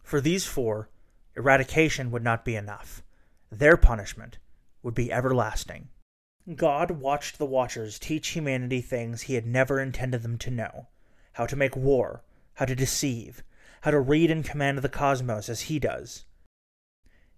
[0.03, 0.89] For these four,
[1.35, 3.03] eradication would not be enough.
[3.51, 4.37] Their punishment
[4.81, 5.89] would be everlasting.
[6.55, 10.87] God watched the Watchers teach humanity things He had never intended them to know
[11.33, 12.23] how to make war,
[12.55, 13.43] how to deceive,
[13.81, 16.25] how to read and command the cosmos as he does.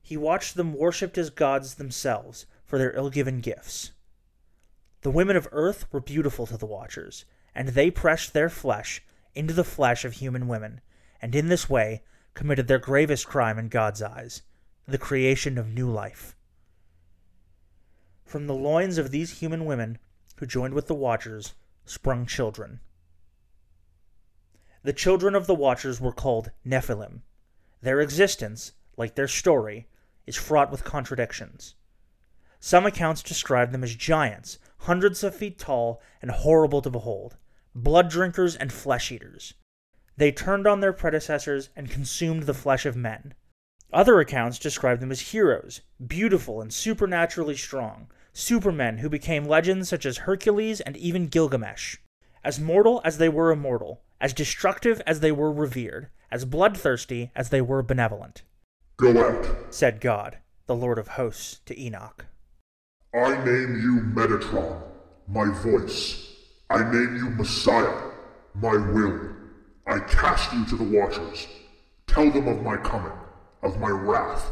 [0.01, 3.91] He watched them worshipped as gods themselves for their ill given gifts.
[5.05, 9.03] The women of earth were beautiful to the Watchers, and they pressed their flesh
[9.35, 10.81] into the flesh of human women,
[11.21, 12.01] and in this way
[12.33, 14.41] committed their gravest crime in God's eyes
[14.87, 16.35] the creation of new life.
[18.23, 19.99] From the loins of these human women,
[20.37, 21.53] who joined with the Watchers,
[21.85, 22.79] sprung children.
[24.81, 27.21] The children of the Watchers were called Nephilim.
[27.79, 29.87] Their existence, like their story,
[30.25, 31.75] is fraught with contradictions.
[32.59, 37.37] Some accounts describe them as giants, hundreds of feet tall and horrible to behold,
[37.73, 39.53] blood drinkers and flesh eaters.
[40.17, 43.33] They turned on their predecessors and consumed the flesh of men.
[43.91, 50.05] Other accounts describe them as heroes, beautiful and supernaturally strong, supermen who became legends such
[50.05, 51.97] as Hercules and even Gilgamesh.
[52.43, 57.49] As mortal as they were immortal, as destructive as they were revered, as bloodthirsty as
[57.49, 58.43] they were benevolent.
[58.97, 62.27] Go out, said God, the Lord of hosts, to Enoch.
[63.15, 64.81] I name you Metatron,
[65.29, 66.33] my voice.
[66.69, 68.11] I name you Messiah,
[68.53, 69.29] my will.
[69.87, 71.47] I cast you to the Watchers.
[72.07, 73.17] Tell them of my coming,
[73.63, 74.51] of my wrath.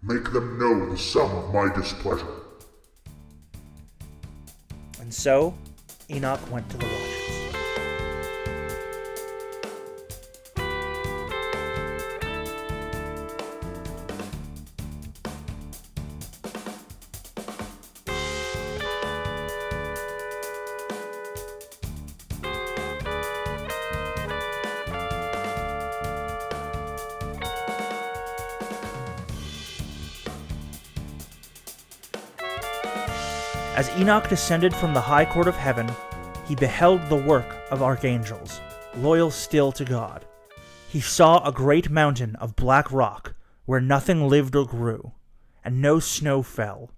[0.00, 2.26] Make them know the sum of my displeasure.
[5.00, 5.52] And so
[6.08, 7.07] Enoch went to the Watchers.
[34.08, 35.86] Enoch descended from the high court of heaven,
[36.46, 38.58] he beheld the work of archangels,
[38.96, 40.24] loyal still to God.
[40.88, 43.34] He saw a great mountain of black rock,
[43.66, 45.12] where nothing lived or grew,
[45.62, 46.90] and no snow fell.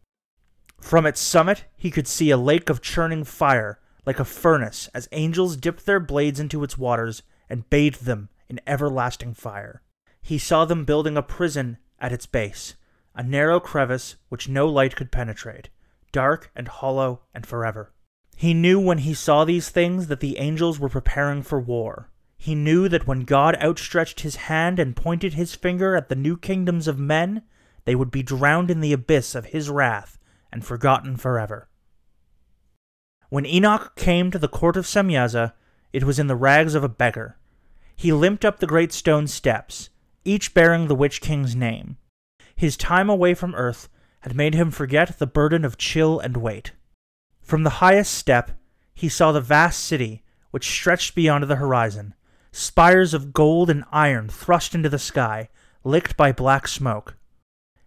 [0.80, 5.08] From its summit he could see a lake of churning fire, like a furnace, as
[5.10, 9.82] angels dipped their blades into its waters and bathed them in everlasting fire.
[10.22, 12.76] He saw them building a prison at its base,
[13.16, 15.70] a narrow crevice which no light could penetrate
[16.12, 17.92] dark and hollow and forever.
[18.36, 22.10] He knew when he saw these things that the angels were preparing for war.
[22.38, 26.38] He knew that when God outstretched his hand and pointed his finger at the new
[26.38, 27.42] kingdoms of men,
[27.84, 30.18] they would be drowned in the abyss of his wrath
[30.50, 31.68] and forgotten forever.
[33.28, 35.52] When Enoch came to the court of Semyaza,
[35.92, 37.36] it was in the rags of a beggar.
[37.94, 39.90] He limped up the great stone steps,
[40.24, 41.98] each bearing the witch king's name.
[42.56, 43.88] His time away from earth
[44.20, 46.72] had made him forget the burden of chill and weight.
[47.40, 48.52] From the highest step,
[48.94, 52.14] he saw the vast city which stretched beyond the horizon,
[52.52, 55.48] spires of gold and iron thrust into the sky,
[55.84, 57.16] licked by black smoke.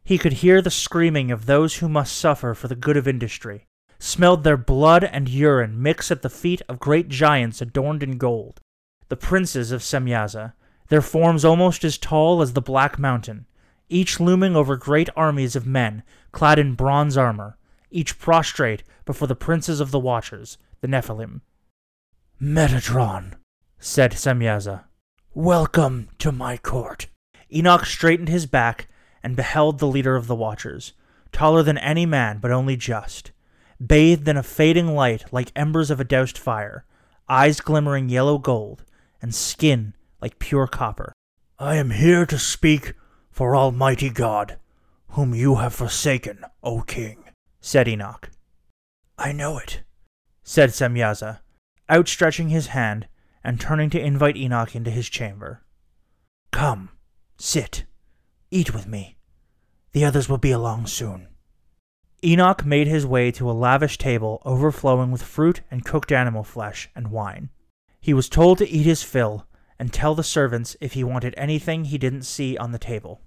[0.04, 3.68] He could hear the screaming of those who must suffer for the good of industry,
[4.00, 8.60] smelled their blood and urine mix at the feet of great giants adorned in gold,
[9.08, 10.54] the princes of Semyaza,
[10.90, 13.46] their forms almost as tall as the Black Mountain,
[13.90, 17.58] each looming over great armies of men clad in bronze armor,
[17.92, 21.42] each prostrate before the princes of the Watchers, the Nephilim.
[22.42, 23.34] Metatron,
[23.80, 24.86] said Semyaza.
[25.34, 27.08] Welcome to my court.
[27.54, 28.88] Enoch straightened his back
[29.22, 30.94] and beheld the leader of the Watchers,
[31.32, 33.32] taller than any man, but only just,
[33.86, 36.86] bathed in a fading light like embers of a doused fire,
[37.30, 38.84] eyes glimmering yellow gold,
[39.22, 41.14] and skin like pure copper.
[41.60, 42.94] I am here to speak
[43.34, 44.60] for Almighty God,
[45.10, 47.24] whom you have forsaken, O king,
[47.60, 48.30] said Enoch.
[49.18, 49.82] I know it,
[50.44, 51.40] said Semyaza,
[51.90, 53.08] outstretching his hand
[53.44, 55.64] and turning to invite Enoch into his chamber.
[56.52, 56.90] Come,
[57.36, 57.86] sit,
[58.52, 59.18] eat with me.
[59.94, 61.28] The others will be along soon.
[62.24, 66.88] Enoch made his way to a lavish table overflowing with fruit and cooked animal flesh
[66.96, 67.50] and wine.
[68.00, 69.48] He was told to eat his fill
[69.80, 73.21] and tell the servants if he wanted anything he didn't see on the table.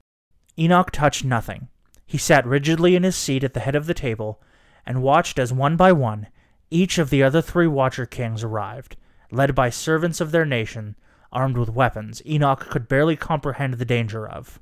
[0.59, 1.69] Enoch touched nothing.
[2.07, 4.41] He sat rigidly in his seat at the head of the table
[4.87, 6.29] and watched as one by one
[6.71, 8.97] each of the other three Watcher Kings arrived,
[9.31, 10.97] led by servants of their nation,
[11.33, 14.61] armed with weapons Enoch could barely comprehend the danger of.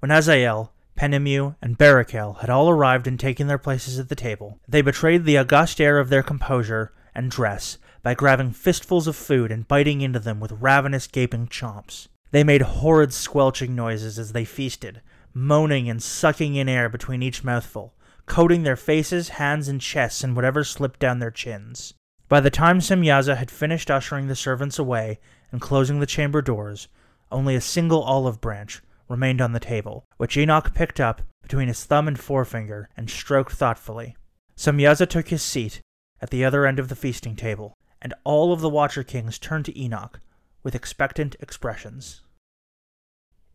[0.00, 4.58] When Azael, Penemu, and Barachel had all arrived and taken their places at the table,
[4.68, 9.50] they betrayed the august air of their composure and dress by grabbing fistfuls of food
[9.50, 12.06] and biting into them with ravenous gaping chomps.
[12.30, 15.00] They made horrid squelching noises as they feasted,
[15.32, 17.94] moaning and sucking in air between each mouthful,
[18.26, 21.94] coating their faces, hands, and chests in whatever slipped down their chins.
[22.28, 25.18] By the time Semyaza had finished ushering the servants away
[25.50, 26.88] and closing the chamber doors,
[27.32, 31.84] only a single olive branch remained on the table, which Enoch picked up between his
[31.84, 34.14] thumb and forefinger and stroked thoughtfully.
[34.56, 35.80] Semyaza took his seat
[36.20, 37.74] at the other end of the feasting table,
[38.04, 40.20] and all of the Watcher Kings turned to Enoch
[40.62, 42.20] with expectant expressions.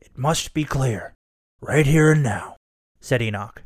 [0.02, 1.14] It must be clear,
[1.62, 2.56] right here and now,
[3.00, 3.62] said Enoch,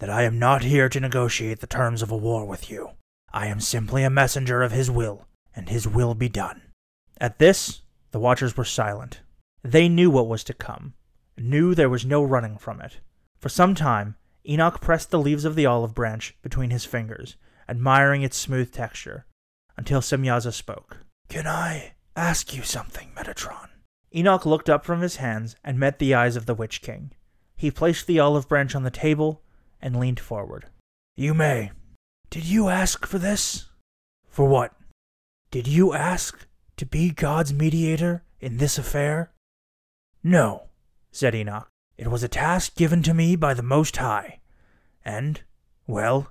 [0.00, 2.90] that I am not here to negotiate the terms of a war with you.
[3.32, 6.62] I am simply a messenger of his will, and his will be done.
[7.18, 9.20] At this, the Watchers were silent.
[9.62, 10.94] They knew what was to come,
[11.38, 12.98] knew there was no running from it.
[13.38, 14.16] For some time,
[14.48, 17.36] Enoch pressed the leaves of the olive branch between his fingers,
[17.68, 19.26] admiring its smooth texture,
[19.82, 20.98] until Semyaza spoke.
[21.28, 23.68] Can I ask you something, Metatron?
[24.14, 27.10] Enoch looked up from his hands and met the eyes of the Witch King.
[27.56, 29.42] He placed the olive branch on the table
[29.80, 30.66] and leaned forward.
[31.16, 31.72] You may.
[32.30, 33.70] Did you ask for this?
[34.28, 34.72] For what?
[35.50, 39.32] Did you ask to be God's mediator in this affair?
[40.22, 40.68] No,
[41.10, 41.68] said Enoch.
[41.98, 44.38] It was a task given to me by the Most High.
[45.04, 45.42] And,
[45.88, 46.30] well,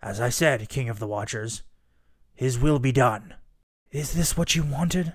[0.00, 1.64] as I said, King of the Watchers,
[2.34, 3.34] His will be done.
[3.92, 5.14] Is this what you wanted?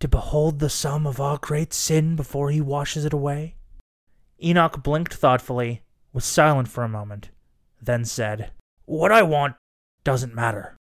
[0.00, 3.54] To behold the sum of our great sin before He washes it away?
[4.42, 5.82] Enoch blinked thoughtfully,
[6.12, 7.30] was silent for a moment,
[7.80, 8.50] then said,
[8.86, 9.54] What I want
[10.02, 10.76] doesn't matter,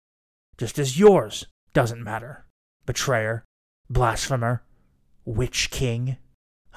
[0.56, 2.46] just as yours doesn't matter.
[2.86, 3.44] Betrayer,
[3.88, 4.62] blasphemer,
[5.24, 6.16] Witch King.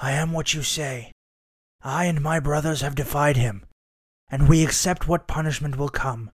[0.00, 1.12] I am what you say.
[1.82, 3.64] I and my brothers have defied him,
[4.28, 6.30] and we accept what punishment will come,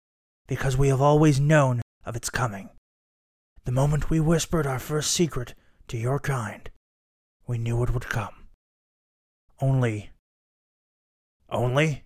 [0.47, 2.69] because we have always known of its coming.
[3.65, 5.53] The moment we whispered our first secret
[5.87, 6.69] to your kind,
[7.45, 8.47] we knew it would come.
[9.61, 10.09] Only.
[11.49, 12.03] Only?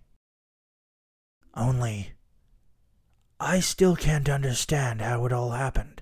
[1.55, 2.11] Only.
[3.39, 6.01] I still can't understand how it all happened.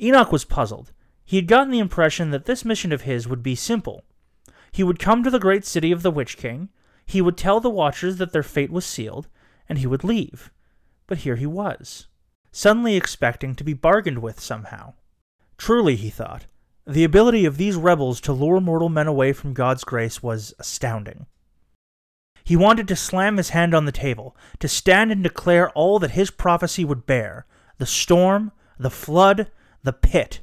[0.00, 0.92] Enoch was puzzled.
[1.24, 4.04] He had gotten the impression that this mission of his would be simple.
[4.70, 6.68] He would come to the great city of the Witch King,
[7.04, 9.28] he would tell the Watchers that their fate was sealed,
[9.68, 10.52] and he would leave.
[11.06, 12.06] But here he was,
[12.52, 14.94] suddenly expecting to be bargained with somehow.
[15.56, 16.46] Truly, he thought,
[16.86, 21.26] the ability of these rebels to lure mortal men away from God's grace was astounding.
[22.44, 26.12] He wanted to slam his hand on the table, to stand and declare all that
[26.12, 27.44] his prophecy would bear
[27.76, 29.50] the storm, the flood,
[29.82, 30.40] the pit,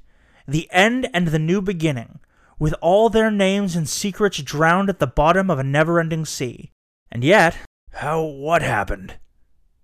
[0.48, 2.20] the end and the new beginning,
[2.60, 6.72] with all their names and secrets drowned at the bottom of a never ending sea.
[7.12, 7.58] And yet,
[7.94, 9.18] how what happened?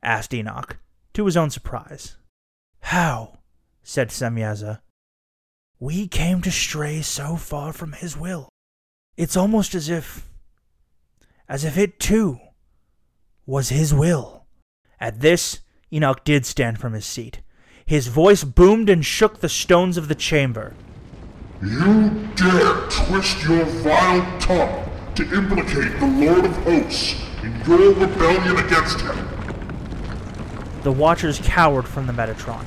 [0.03, 0.77] asked Enoch,
[1.13, 2.17] to his own surprise.
[2.81, 3.39] How?
[3.83, 4.79] said Semyaza.
[5.79, 8.49] We came to stray so far from his will.
[9.17, 10.29] It's almost as if.
[11.49, 12.39] as if it too
[13.45, 14.45] was his will.
[14.99, 15.59] At this,
[15.91, 17.41] Enoch did stand from his seat.
[17.85, 20.73] His voice boomed and shook the stones of the chamber.
[21.61, 28.57] You dare twist your vile tongue to implicate the Lord of Hosts in your rebellion
[28.65, 29.30] against him.
[30.83, 32.65] The Watchers cowered from the Metatron,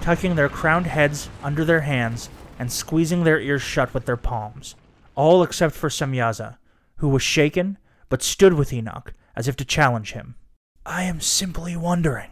[0.00, 2.30] tucking their crowned heads under their hands
[2.60, 4.76] and squeezing their ears shut with their palms,
[5.16, 6.58] all except for Semyaza,
[6.98, 7.76] who was shaken
[8.08, 10.36] but stood with Enoch as if to challenge him.
[10.84, 12.30] I am simply wondering,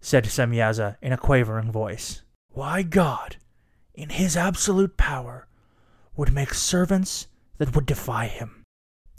[0.00, 3.36] said Semyaza in a quavering voice, why God,
[3.92, 5.48] in his absolute power,
[6.16, 7.26] would make servants
[7.58, 8.64] that would defy him.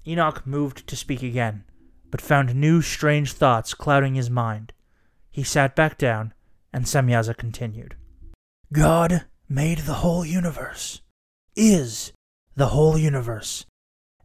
[0.08, 1.64] Enoch moved to speak again,
[2.10, 4.74] but found new strange thoughts clouding his mind.
[5.34, 6.32] He sat back down,
[6.72, 7.96] and Semyaza continued.
[8.72, 11.02] God made the whole universe,
[11.56, 12.14] is
[12.56, 13.66] the whole universe,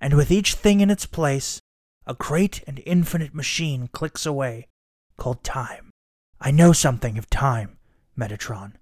[0.03, 1.61] and with each thing in its place,
[2.07, 4.69] a great and infinite machine clicks away,
[5.17, 5.91] called time.
[6.43, 7.79] I know something of time,
[8.17, 8.75] Metatron.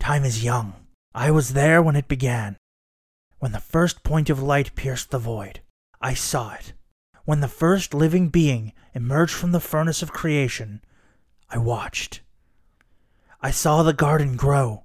[0.00, 0.74] Time is young.
[1.14, 2.56] I was there when it began.
[3.38, 5.60] When the first point of light pierced the void,
[6.00, 6.72] I saw it.
[7.24, 10.80] When the first living being emerged from the furnace of creation,
[11.54, 12.20] I watched.
[13.40, 14.82] I saw the garden grow.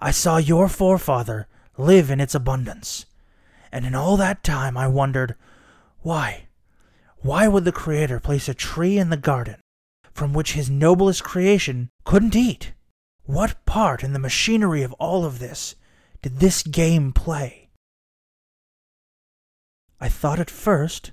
[0.00, 3.06] I saw your forefather live in its abundance.
[3.72, 5.34] And in all that time I wondered,
[6.02, 6.46] why?
[7.16, 9.56] Why would the Creator place a tree in the garden
[10.12, 12.72] from which his noblest creation couldn't eat?
[13.24, 15.74] What part in the machinery of all of this
[16.22, 17.70] did this game play?
[20.00, 21.10] I thought at first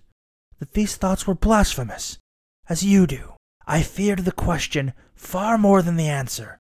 [0.59, 2.19] that these thoughts were blasphemous,
[2.69, 3.33] as you do.
[3.65, 6.59] I feared the question far more than the answer,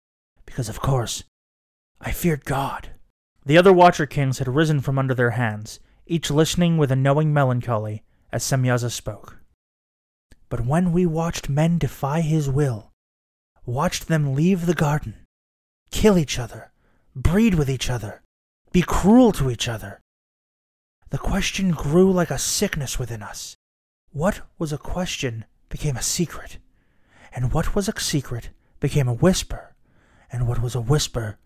[0.44, 1.24] because of course,
[2.01, 2.90] I feared God.
[3.44, 7.32] The other Watcher Kings had risen from under their hands, each listening with a knowing
[7.32, 8.02] melancholy
[8.32, 9.39] as Semyaza spoke.
[10.48, 12.93] But when we watched men defy his will,
[13.64, 15.14] watched them leave the garden,
[15.90, 16.73] kill each other,
[17.14, 18.23] breed with each other,
[18.73, 20.01] be cruel to each other,
[21.10, 23.56] the question grew like a sickness within us.
[24.10, 26.59] What was a question became a secret,
[27.36, 28.48] and what was a secret
[28.80, 29.74] became a whisper,
[30.32, 31.38] and what was a whisper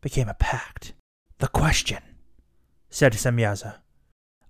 [0.00, 0.94] became a pact.
[1.38, 2.02] The question,
[2.88, 3.76] said Semyaza,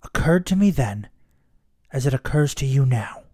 [0.04, 1.08] occurred to me then
[1.92, 3.24] as it occurs to you now.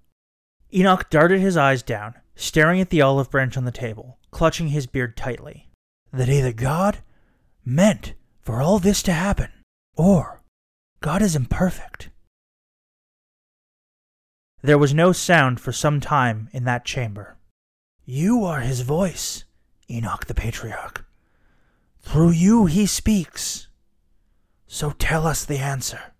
[0.72, 4.86] Enoch darted his eyes down, staring at the olive branch on the table, clutching his
[4.86, 5.68] beard tightly.
[6.10, 6.98] That either God
[7.64, 9.50] meant for all this to happen,
[9.94, 10.40] or
[11.00, 12.08] God is imperfect.
[14.62, 17.36] There was no sound for some time in that chamber.
[18.04, 19.44] You are his voice,
[19.88, 21.04] Enoch the Patriarch.
[22.00, 23.68] Through you he speaks.
[24.66, 26.12] So tell us the answer.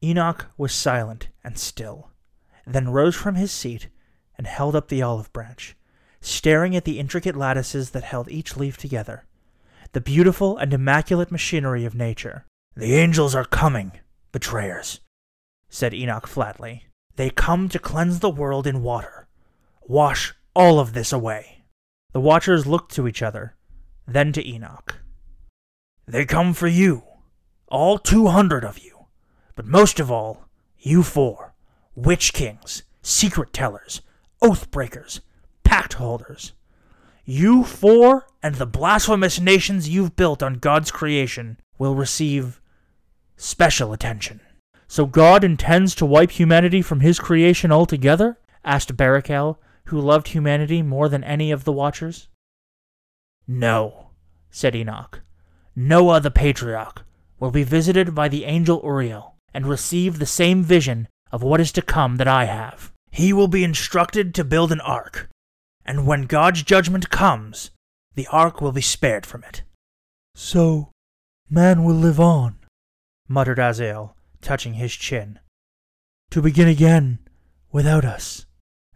[0.00, 2.12] Enoch was silent and still,
[2.64, 3.88] then rose from his seat
[4.36, 5.76] and held up the olive branch,
[6.20, 9.24] staring at the intricate lattices that held each leaf together,
[9.94, 12.46] the beautiful and immaculate machinery of nature.
[12.76, 13.90] The angels are coming,
[14.30, 15.00] betrayers,
[15.68, 16.84] said Enoch flatly.
[17.16, 19.26] They come to cleanse the world in water.
[19.82, 21.62] Wash all of this away.
[22.12, 23.54] The watchers looked to each other,
[24.08, 24.96] then to Enoch.
[26.04, 27.04] They come for you,
[27.68, 29.06] all two hundred of you,
[29.54, 31.54] but most of all, you four
[31.94, 34.00] witch kings, secret tellers,
[34.42, 35.20] oath breakers,
[35.62, 36.54] pact holders.
[37.24, 42.60] You four and the blasphemous nations you've built on God's creation will receive
[43.36, 44.40] special attention.
[44.88, 48.38] So God intends to wipe humanity from his creation altogether?
[48.64, 49.58] asked Barakel,
[49.88, 52.28] who loved humanity more than any of the Watchers.
[53.46, 54.10] No,
[54.50, 55.22] said Enoch.
[55.74, 57.04] Noah the Patriarch
[57.40, 61.72] will be visited by the angel Uriel and receive the same vision of what is
[61.72, 62.92] to come that I have.
[63.10, 65.28] He will be instructed to build an ark,
[65.84, 67.70] and when God's judgment comes,
[68.14, 69.62] the ark will be spared from it.
[70.34, 70.90] So,
[71.48, 72.56] man will live on,
[73.26, 75.38] muttered Azael, touching his chin.
[76.32, 77.20] To begin again
[77.72, 78.44] without us.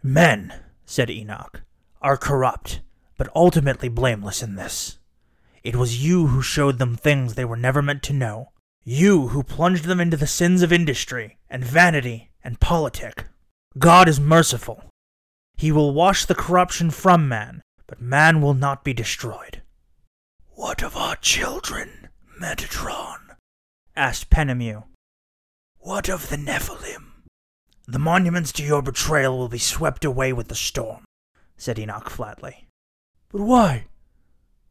[0.02, 0.52] Men,
[0.92, 1.62] said Enoch,
[2.02, 2.82] are corrupt,
[3.16, 4.98] but ultimately blameless in this.
[5.64, 8.50] It was you who showed them things they were never meant to know.
[8.84, 13.24] You who plunged them into the sins of industry and vanity and politic.
[13.78, 14.84] God is merciful.
[15.56, 19.62] He will wash the corruption from man, but man will not be destroyed.
[20.50, 22.08] What of our children,
[22.38, 23.36] Metatron?
[23.96, 24.84] asked Penemu.
[25.78, 27.11] What of the Nephilim?
[27.92, 31.04] The monuments to your betrayal will be swept away with the storm,
[31.58, 32.66] said Enoch flatly.
[33.30, 33.84] But why?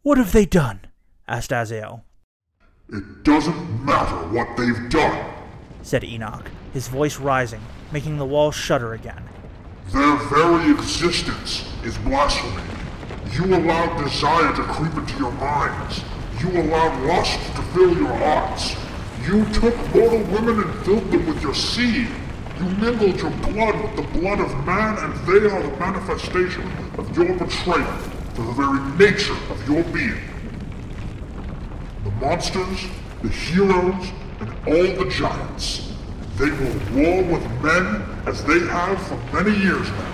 [0.01, 0.87] What have they done?
[1.27, 2.03] asked Azael.
[2.89, 5.35] It doesn't matter what they've done,
[5.83, 7.61] said Enoch, his voice rising,
[7.91, 9.23] making the walls shudder again.
[9.93, 12.63] Their very existence is blasphemy.
[13.33, 16.01] You allowed desire to creep into your minds.
[16.39, 18.75] You allowed lust to fill your hearts.
[19.27, 22.09] You took mortal women and filled them with your seed.
[22.61, 26.61] You mingled your blood with the blood of man, and they are the manifestation
[26.95, 27.91] of your betrayal
[28.35, 30.21] for the very nature of your being.
[32.03, 32.85] The monsters,
[33.23, 35.91] the heroes, and all the giants.
[36.37, 40.13] They will war with men as they have for many years now.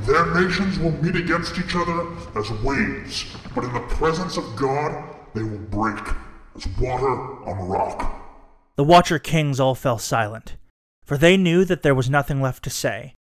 [0.00, 5.14] Their nations will meet against each other as waves, but in the presence of God,
[5.34, 6.02] they will break
[6.56, 8.22] as water on rock.
[8.76, 10.56] The Watcher Kings all fell silent,
[11.06, 13.14] for they knew that there was nothing left to say,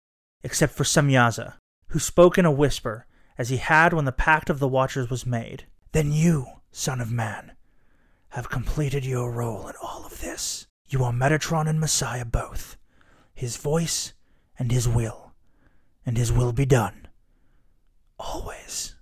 [0.42, 1.54] except for Semyaza,
[1.88, 3.06] who spoke in a whisper,
[3.36, 5.66] as he had when the Pact of the Watchers was made.
[5.90, 7.52] Then you, son of man,
[8.30, 10.66] have completed your role in all of this.
[10.88, 12.76] You are Metatron and Messiah both,
[13.34, 14.12] his voice
[14.58, 15.32] and his will,
[16.06, 17.08] and his will be done.
[18.18, 18.94] Always.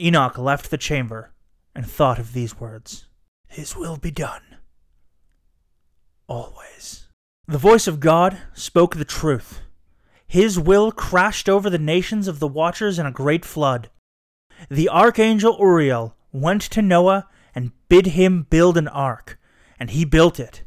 [0.00, 1.32] Enoch left the chamber
[1.74, 3.06] and thought of these words
[3.46, 4.56] His will be done.
[6.26, 7.01] Always.
[7.52, 9.60] The voice of God spoke the truth.
[10.26, 13.90] His will crashed over the nations of the Watchers in a great flood.
[14.70, 19.38] The archangel Uriel went to Noah and bid him build an ark,
[19.78, 20.62] and he built it.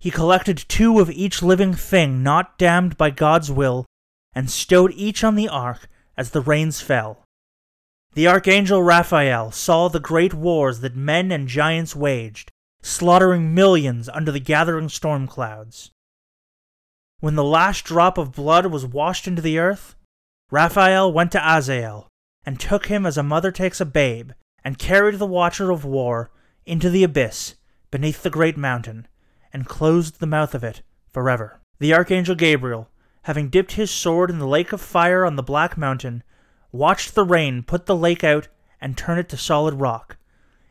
[0.00, 3.86] He collected two of each living thing not damned by God's will,
[4.34, 7.22] and stowed each on the ark as the rains fell.
[8.14, 12.50] The archangel Raphael saw the great wars that men and giants waged,
[12.82, 15.92] slaughtering millions under the gathering storm clouds.
[17.20, 19.94] When the last drop of blood was washed into the earth,
[20.50, 22.08] Raphael went to Azael
[22.46, 24.32] and took him as a mother takes a babe,
[24.64, 26.30] and carried the Watcher of War
[26.64, 27.56] into the abyss
[27.90, 29.06] beneath the great mountain,
[29.52, 30.80] and closed the mouth of it
[31.12, 31.60] forever.
[31.78, 32.88] The Archangel Gabriel,
[33.24, 36.22] having dipped his sword in the lake of fire on the Black Mountain,
[36.72, 38.48] watched the rain put the lake out
[38.80, 40.16] and turn it to solid rock.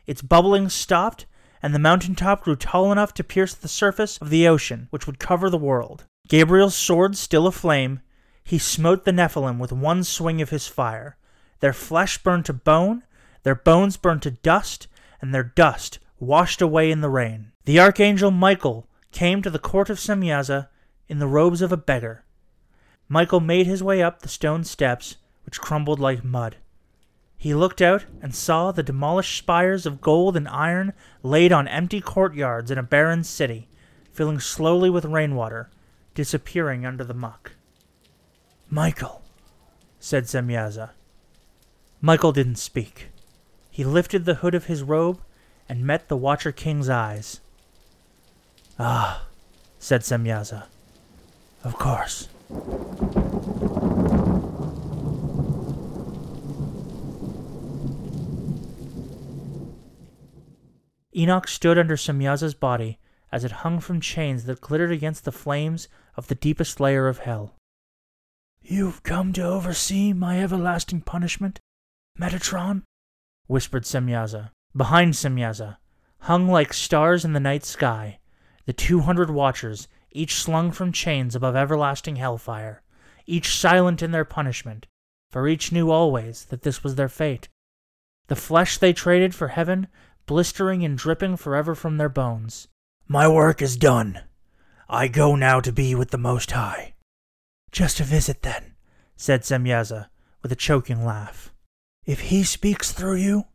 [0.04, 1.26] Its bubbling stopped,
[1.62, 5.06] and the mountain top grew tall enough to pierce the surface of the ocean, which
[5.06, 6.06] would cover the world.
[6.30, 8.02] Gabriel's sword still aflame,
[8.44, 11.16] he smote the Nephilim with one swing of his fire.
[11.58, 13.02] Their flesh burned to bone,
[13.42, 14.86] their bones burned to dust,
[15.20, 17.50] and their dust washed away in the rain.
[17.64, 20.68] The archangel Michael came to the court of Semyaza
[21.08, 22.24] in the robes of a beggar.
[23.08, 26.58] Michael made his way up the stone steps, which crumbled like mud.
[27.36, 30.92] He looked out and saw the demolished spires of gold and iron
[31.24, 33.68] laid on empty courtyards in a barren city,
[34.12, 35.70] filling slowly with rainwater,
[36.14, 37.52] disappearing under the muck.
[38.68, 39.22] Michael,
[39.98, 40.90] said Semyaza.
[42.00, 43.08] Michael didn't speak.
[43.70, 45.20] He lifted the hood of his robe
[45.68, 47.40] and met the Watcher King's eyes.
[48.78, 49.26] Ah,
[49.78, 50.64] said Semyaza.
[51.62, 52.28] Of course.
[61.14, 62.99] Enoch stood under Semyaza's body
[63.32, 67.18] as it hung from chains that glittered against the flames of the deepest layer of
[67.18, 67.54] hell.
[68.62, 71.60] You've come to oversee my everlasting punishment,
[72.18, 72.82] Metatron?
[73.46, 74.50] whispered Semyaza.
[74.76, 75.78] Behind Semyaza,
[76.20, 78.20] hung like stars in the night sky,
[78.66, 82.82] the two hundred watchers, each slung from chains above everlasting hellfire,
[83.26, 84.86] each silent in their punishment,
[85.30, 87.48] for each knew always that this was their fate.
[88.28, 89.88] The flesh they traded for heaven,
[90.26, 92.68] blistering and dripping forever from their bones.
[93.12, 94.20] My work is done.
[94.88, 96.94] I go now to be with the Most High.
[97.72, 98.76] Just a visit, then,
[99.16, 100.10] said Semyaza,
[100.42, 101.52] with a choking laugh.
[102.06, 103.46] If he speaks through you,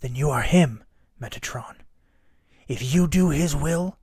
[0.00, 0.84] then you are him,
[1.18, 1.76] Metatron.
[2.68, 3.96] If you do his will,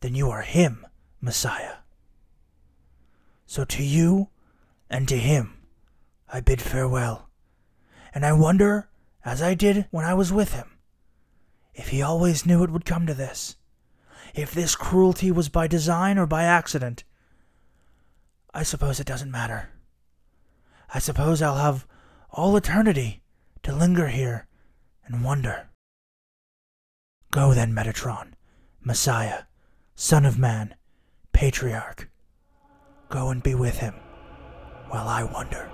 [0.00, 0.86] then you are him,
[1.20, 1.74] Messiah.
[3.44, 4.30] So to you
[4.88, 5.66] and to him
[6.32, 7.28] I bid farewell,
[8.14, 8.88] and I wonder,
[9.22, 10.78] as I did when I was with him,
[11.74, 13.56] if he always knew it would come to this,
[14.34, 17.04] if this cruelty was by design or by accident.
[18.52, 19.70] I suppose it doesn't matter.
[20.92, 21.86] I suppose I'll have
[22.30, 23.22] all eternity
[23.62, 24.46] to linger here
[25.06, 25.68] and wonder.
[27.30, 28.32] Go then, Metatron,
[28.82, 29.44] Messiah,
[29.94, 30.74] Son of Man,
[31.32, 32.08] Patriarch.
[33.08, 33.94] Go and be with him
[34.88, 35.70] while I wonder.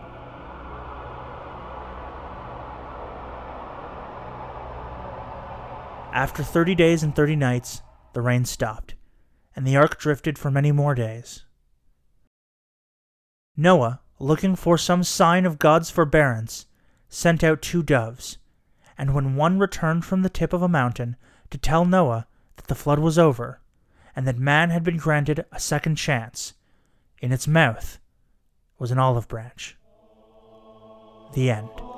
[6.13, 7.83] After thirty days and thirty nights,
[8.13, 8.95] the rain stopped,
[9.55, 11.45] and the ark drifted for many more days.
[13.57, 16.67] Noah, looking for some sign of God's forbearance,
[17.09, 18.39] sent out two doves,
[18.97, 21.17] and when one returned from the tip of a mountain
[21.51, 22.27] to tell Noah
[22.57, 23.61] that the flood was over,
[24.15, 26.55] and that man had been granted a second chance,
[27.21, 27.99] in its mouth
[28.79, 29.77] was an olive branch.
[31.35, 31.90] The end.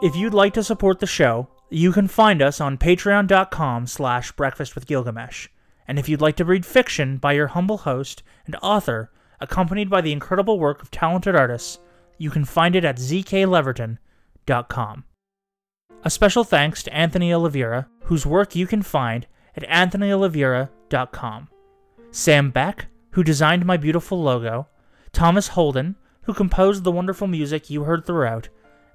[0.00, 4.76] If you'd like to support the show, you can find us on patreon.com slash breakfast
[4.76, 5.48] with Gilgamesh.
[5.88, 9.10] And if you'd like to read fiction by your humble host and author,
[9.40, 11.80] accompanied by the incredible work of talented artists,
[12.16, 15.04] you can find it at zkleverton.com.
[16.04, 19.26] A special thanks to Anthony Oliveira, whose work you can find
[19.56, 21.48] at anthonyoliveira.com.
[22.12, 24.68] Sam Beck, who designed my beautiful logo,
[25.12, 28.48] Thomas Holden, who composed the wonderful music you heard throughout,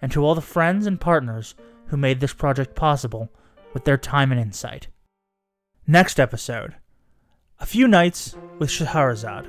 [0.04, 1.56] and to all the friends and partners
[1.88, 3.32] who made this project possible
[3.74, 4.90] with their time and insight.
[5.88, 6.76] Next episode
[7.60, 9.48] A Few Nights with Shahrazad.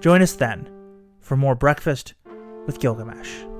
[0.00, 0.70] Join us then
[1.20, 2.14] for more Breakfast
[2.66, 3.53] with Gilgamesh.